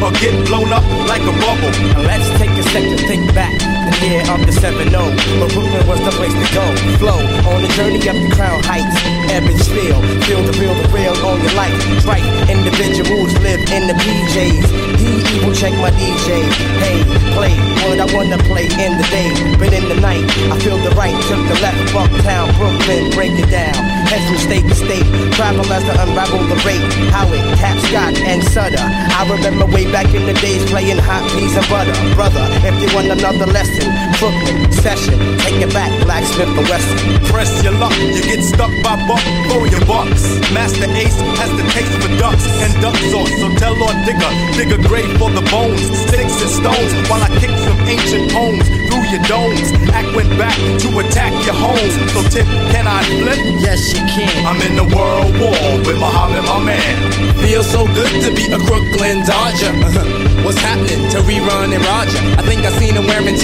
or 0.00 0.12
get 0.22 0.34
blown 0.48 0.72
up 0.72 0.84
like 1.06 1.22
a 1.22 1.34
bubble. 1.44 1.72
Now 1.92 2.02
let's 2.08 2.28
take 2.38 2.50
a 2.50 2.62
sec 2.72 2.82
to 2.82 2.96
think 3.06 3.34
back. 3.34 3.52
The 4.00 4.06
year 4.06 4.22
of 4.32 4.40
the 4.46 4.52
7 4.52 4.88
0. 4.88 5.00
But 5.40 5.52
Brooklyn 5.52 5.86
was 5.86 6.00
the 6.00 6.12
place 6.12 6.32
to 6.32 6.46
go. 6.54 6.64
Flow 6.98 7.20
on 7.52 7.62
the 7.62 7.68
journey 7.76 8.00
up 8.08 8.16
the 8.16 8.34
crown 8.34 8.62
heights. 8.64 9.19
Ebbets 9.30 9.70
feel. 9.70 9.94
Feel 10.26 10.42
the 10.42 10.50
real, 10.58 10.74
the 10.74 10.88
real 10.90 11.14
on 11.22 11.38
your 11.38 11.54
life. 11.54 11.78
Right. 12.04 12.24
Individuals 12.50 13.30
live 13.46 13.62
in 13.70 13.86
the 13.86 13.94
PJs. 13.94 14.66
The 14.98 15.22
evil 15.38 15.54
check 15.54 15.72
my 15.78 15.90
DJ. 15.94 16.42
Hey, 16.82 16.98
play 17.38 17.54
what 17.86 18.02
I 18.02 18.06
wanna 18.10 18.38
play 18.50 18.66
in 18.66 18.98
the 18.98 19.06
day. 19.06 19.30
But 19.54 19.72
in 19.72 19.86
the 19.86 19.98
night, 20.02 20.26
I 20.50 20.58
feel 20.58 20.78
the 20.78 20.90
right. 20.98 21.14
Took 21.30 21.42
the 21.46 21.58
left. 21.62 21.78
Bucktown, 21.94 22.50
Brooklyn, 22.58 23.10
break 23.14 23.38
it 23.38 23.50
down. 23.50 23.78
Head 24.10 24.22
from 24.26 24.38
state 24.38 24.66
to 24.66 24.74
state. 24.74 25.06
Travel 25.38 25.66
as 25.70 25.84
to 25.86 25.94
unravel 26.02 26.42
the 26.50 26.58
rate. 26.66 26.82
Howard, 27.14 27.38
Cap 27.58 27.78
Scott, 27.86 28.14
and 28.26 28.42
Sutter. 28.50 28.82
I 28.82 29.22
remember 29.30 29.66
way 29.66 29.86
back 29.90 30.10
in 30.12 30.26
the 30.26 30.34
days 30.42 30.66
playing 30.68 30.98
hot 30.98 31.22
peas 31.30 31.54
and 31.54 31.66
butter. 31.70 31.94
Brother, 32.18 32.42
if 32.66 32.74
you 32.82 32.90
want 32.94 33.06
another 33.14 33.46
lesson, 33.46 33.86
Brooklyn, 34.18 34.70
session, 34.72 35.14
take 35.38 35.62
it 35.62 35.72
back, 35.72 35.90
Blacksmith 36.02 36.50
and 36.50 36.66
Wesson. 36.66 36.98
Press 37.30 37.62
your 37.62 37.74
luck, 37.78 37.94
you 37.98 38.22
get 38.22 38.42
stuck 38.42 38.70
by 38.82 38.96
buck 39.06 39.19
for 39.50 39.66
your 39.66 39.84
bucks. 39.86 40.38
Masta 40.52 40.86
Ace 40.96 41.18
has 41.40 41.50
the 41.58 41.64
taste 41.74 41.94
for 42.02 42.10
ducks 42.18 42.46
and 42.62 42.70
duck 42.80 42.96
sauce. 43.10 43.32
So 43.40 43.48
tell 43.56 43.74
Lord 43.76 43.96
Digga, 44.06 44.30
dig 44.56 44.72
a 44.72 44.80
grave 44.88 45.10
for 45.18 45.30
the 45.30 45.42
bones, 45.50 45.82
sticks 46.06 46.40
and 46.40 46.50
stones, 46.50 46.92
while 47.10 47.22
I 47.22 47.30
kick 47.40 47.50
some 47.66 47.78
ancient 47.86 48.32
poems 48.32 48.66
through 48.88 49.04
your 49.10 49.22
domes. 49.26 49.72
Act 49.90 50.14
went 50.14 50.30
back 50.38 50.56
to 50.56 50.88
attack 51.02 51.32
your 51.44 51.58
homes. 51.58 51.94
So 52.12 52.22
tip, 52.30 52.46
can 52.72 52.86
I 52.86 53.02
flip? 53.20 53.40
Yes, 53.60 53.92
you 53.92 54.02
can. 54.06 54.30
I'm 54.46 54.60
in 54.62 54.74
the 54.76 54.88
world 54.94 55.32
war 55.38 55.60
with 55.84 55.98
Muhammad, 55.98 56.44
my 56.44 56.62
man. 56.62 56.94
Feels 57.42 57.68
so 57.70 57.86
good 57.86 58.12
to 58.24 58.30
be 58.34 58.52
a 58.52 58.58
Brooklyn 58.58 59.24
Dodger. 59.26 59.72
What's 60.44 60.58
happening 60.58 61.08
to 61.12 61.18
rerun 61.28 61.74
and 61.74 61.84
Roger? 61.84 62.18
I 62.40 62.42
think 62.42 62.64
I 62.64 62.70
seen 62.78 62.94
him 62.94 63.06
wearing 63.06 63.36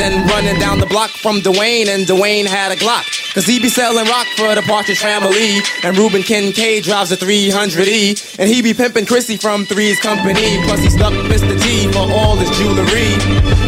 And 0.00 0.28
running 0.28 0.58
down 0.58 0.80
the 0.80 0.86
block 0.86 1.10
from 1.10 1.38
Dwayne, 1.38 1.86
and 1.86 2.04
Dwayne 2.04 2.46
had 2.46 2.72
a 2.72 2.76
Glock. 2.76 3.06
Cause 3.32 3.46
he 3.46 3.60
be 3.60 3.68
selling 3.68 4.06
rock 4.06 4.26
for 4.36 4.52
the 4.54 4.62
Partridge 4.62 4.98
Family. 4.98 5.60
And 5.84 5.96
Reuben 5.96 6.22
Kincaid 6.22 6.82
drives 6.82 7.12
a 7.12 7.16
300E. 7.16 8.38
And 8.38 8.48
he 8.48 8.60
be 8.60 8.74
pimping 8.74 9.06
Chrissy 9.06 9.36
from 9.36 9.66
Three's 9.66 10.00
Company. 10.00 10.58
Plus 10.66 10.80
he 10.80 10.90
stuck 10.90 11.12
Mr. 11.30 11.54
T 11.62 11.90
for 11.92 12.10
all 12.10 12.36
his 12.36 12.50
jewelry. 12.58 13.14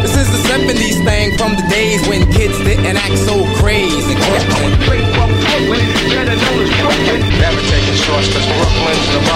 This 0.02 0.16
is 0.16 0.26
the 0.30 0.42
70s 0.50 0.98
thing 1.04 1.38
from 1.38 1.54
the 1.54 1.62
days 1.70 2.06
when 2.08 2.30
kids 2.32 2.58
didn't 2.58 2.96
act 2.96 3.18
so 3.18 3.46
crazy. 3.62 4.14
Never 7.38 7.60
taking 7.70 7.94
shorts, 8.02 8.32
cause 8.34 8.46
Brooklyn's 8.46 9.06
the. 9.14 9.26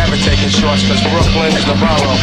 Never 0.00 0.16
taking 0.16 0.48
shorts, 0.48 0.80
cause 0.88 1.02
Brooklyn's 1.02 1.60
the 1.66 1.76
borough. 1.76 2.16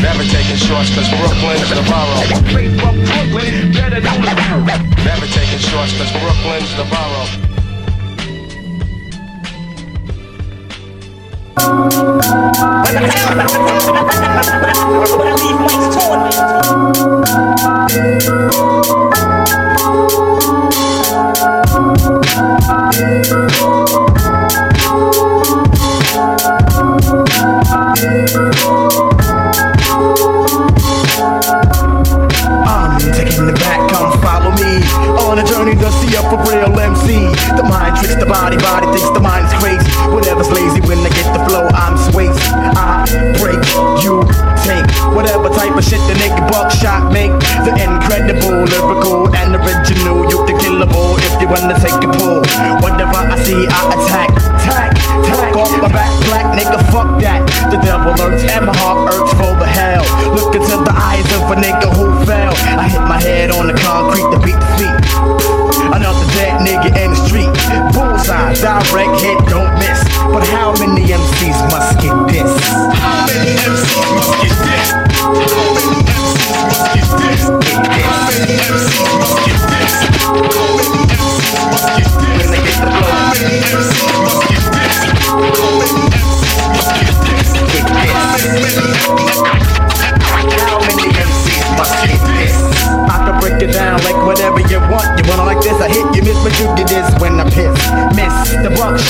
Never 0.00 0.22
taking 0.22 0.56
shorts, 0.56 0.94
cause 0.94 1.08
Brooklyn's 1.10 1.68
the 1.70 1.82
borough. 1.90 2.22
Never 5.04 5.26
taking 5.26 5.58
shorts, 5.58 5.92
cause 5.98 6.12
Brooklyn's 6.12 6.70
the 6.76 6.84
borough. 6.84 7.26
But 15.16 15.26
I 15.26 15.34
leave 15.34 15.58
Mike's 15.58 15.88
torn. 15.96 16.22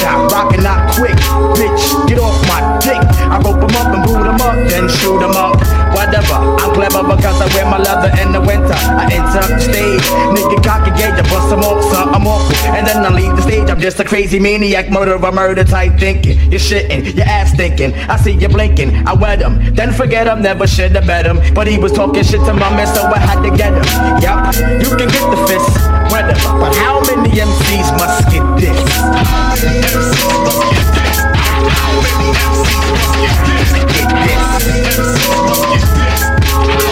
Buckshot, 0.02 0.32
rockin' 0.32 0.66
out 0.66 0.94
quick. 0.94 1.16
Bitch, 1.56 2.08
get 2.08 2.18
off 2.18 2.40
my 2.48 2.78
dick. 2.78 2.98
I 3.30 3.38
rope 3.38 3.62
'em 3.62 3.76
up 3.76 3.94
and 3.94 4.04
boot 4.04 4.26
'em 4.26 4.40
up, 4.40 4.68
then 4.68 4.88
shoot 4.88 5.22
'em 5.22 5.30
up. 5.30 5.41
Because 7.02 7.40
I 7.40 7.46
wear 7.54 7.66
my 7.66 7.78
leather 7.78 8.10
in 8.22 8.32
the 8.32 8.40
winter. 8.40 8.72
I 8.72 9.04
enter 9.12 9.42
the 9.46 9.60
stage, 9.60 10.02
nigga 10.32 10.62
cocky 10.64 10.90
gauge, 10.90 11.18
I 11.18 11.22
some 11.48 11.60
off, 11.60 11.82
son, 11.92 12.08
I'm 12.14 12.26
awful. 12.26 12.56
And 12.72 12.86
then 12.86 13.04
I 13.04 13.10
leave 13.10 13.36
the 13.36 13.42
stage, 13.42 13.68
I'm 13.68 13.80
just 13.80 14.00
a 14.00 14.04
crazy 14.04 14.38
maniac, 14.38 14.90
murderer, 14.90 15.32
murder 15.32 15.64
type 15.64 15.98
thinking. 15.98 16.38
You're 16.50 16.60
shitting, 16.60 17.14
your 17.14 17.26
ass 17.26 17.52
thinking. 17.54 17.92
I 18.08 18.16
see 18.16 18.32
you 18.32 18.48
blinking, 18.48 19.06
I 19.06 19.12
wet 19.14 19.42
'em, 19.42 19.74
then 19.74 19.92
forget 19.92 20.26
'em, 20.26 20.42
never 20.42 20.66
should 20.66 20.92
have 20.92 21.06
bet 21.06 21.26
him. 21.26 21.40
But 21.54 21.66
he 21.66 21.78
was 21.78 21.92
talking 21.92 22.24
shit 22.24 22.40
to 22.46 22.54
my 22.54 22.70
man, 22.74 22.86
so 22.86 23.02
I 23.02 23.18
had 23.18 23.42
to 23.42 23.50
get 23.50 23.72
him. 23.74 23.84
Yup, 24.22 24.54
you 24.80 24.88
can 24.96 25.08
get 25.08 25.30
the 25.30 25.36
fist. 25.46 25.70
But 26.10 26.74
how 26.76 27.00
many 27.08 27.30
MCs 27.40 27.90
must 27.98 28.30
get 28.30 28.44
this? 28.56 28.78
How 29.02 29.54
many 29.62 29.80
MCs 29.80 30.38
must? 30.44 30.60
Get 30.72 30.88
this. 31.02 31.18
How 31.72 31.92
many 34.64 34.78
MCs 34.96 35.36
must 35.48 35.64
get 35.70 35.82
this? 35.82 36.91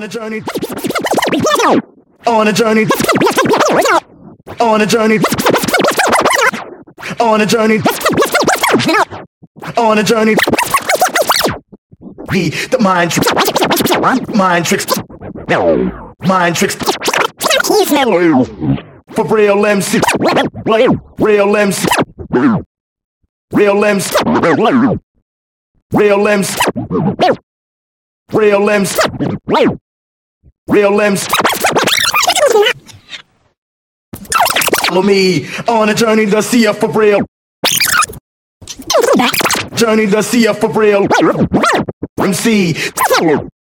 On 0.00 0.04
a 0.04 0.08
journey. 0.08 0.40
On 2.26 2.48
a 2.48 2.52
journey. 2.54 2.86
On 4.58 4.80
a 4.80 4.86
journey. 4.86 5.18
On 7.20 7.38
a 7.42 7.44
journey. 7.44 7.80
On 9.76 9.98
a 9.98 10.02
journey. 10.02 10.36
Be 12.30 12.48
the 12.48 12.78
mind 12.80 13.10
trick. 13.10 13.28
Mind 14.34 14.64
tricks. 14.64 14.86
Mind 16.26 16.56
tricks. 16.56 16.76
For 19.14 19.26
real 19.26 19.66
MC. 19.66 20.00
Real 21.18 21.54
MC. 21.56 21.86
Real 23.52 23.84
MC. 23.84 24.16
Real 25.92 26.26
MC. 26.26 26.56
Real 28.32 28.70
MC. 28.70 28.98
Real 30.70 30.94
limbs. 30.94 31.26
Follow 34.86 35.02
me 35.02 35.48
on 35.66 35.88
a 35.88 35.94
journey 35.94 36.26
to 36.26 36.40
see 36.42 36.62
ya 36.62 36.72
for 36.72 36.88
real. 36.92 37.20
Journey 39.74 40.06
to 40.06 40.22
see 40.22 40.44
ya 40.44 40.52
for 40.52 40.70
real. 40.70 41.08
MC. 42.20 42.74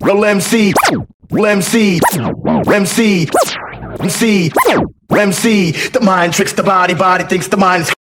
Real 0.03 0.25
MC. 0.27 0.75
MC. 1.33 2.01
MC. 2.67 3.29
MC. 4.01 4.53
MC. 5.11 5.71
The 5.89 6.01
mind 6.03 6.35
tricks 6.35 6.53
the 6.53 6.63
body, 6.63 6.93
body 6.93 7.25
thinks 7.25 7.49
the 7.49 7.57
mind 7.57 7.85
is 7.85 7.93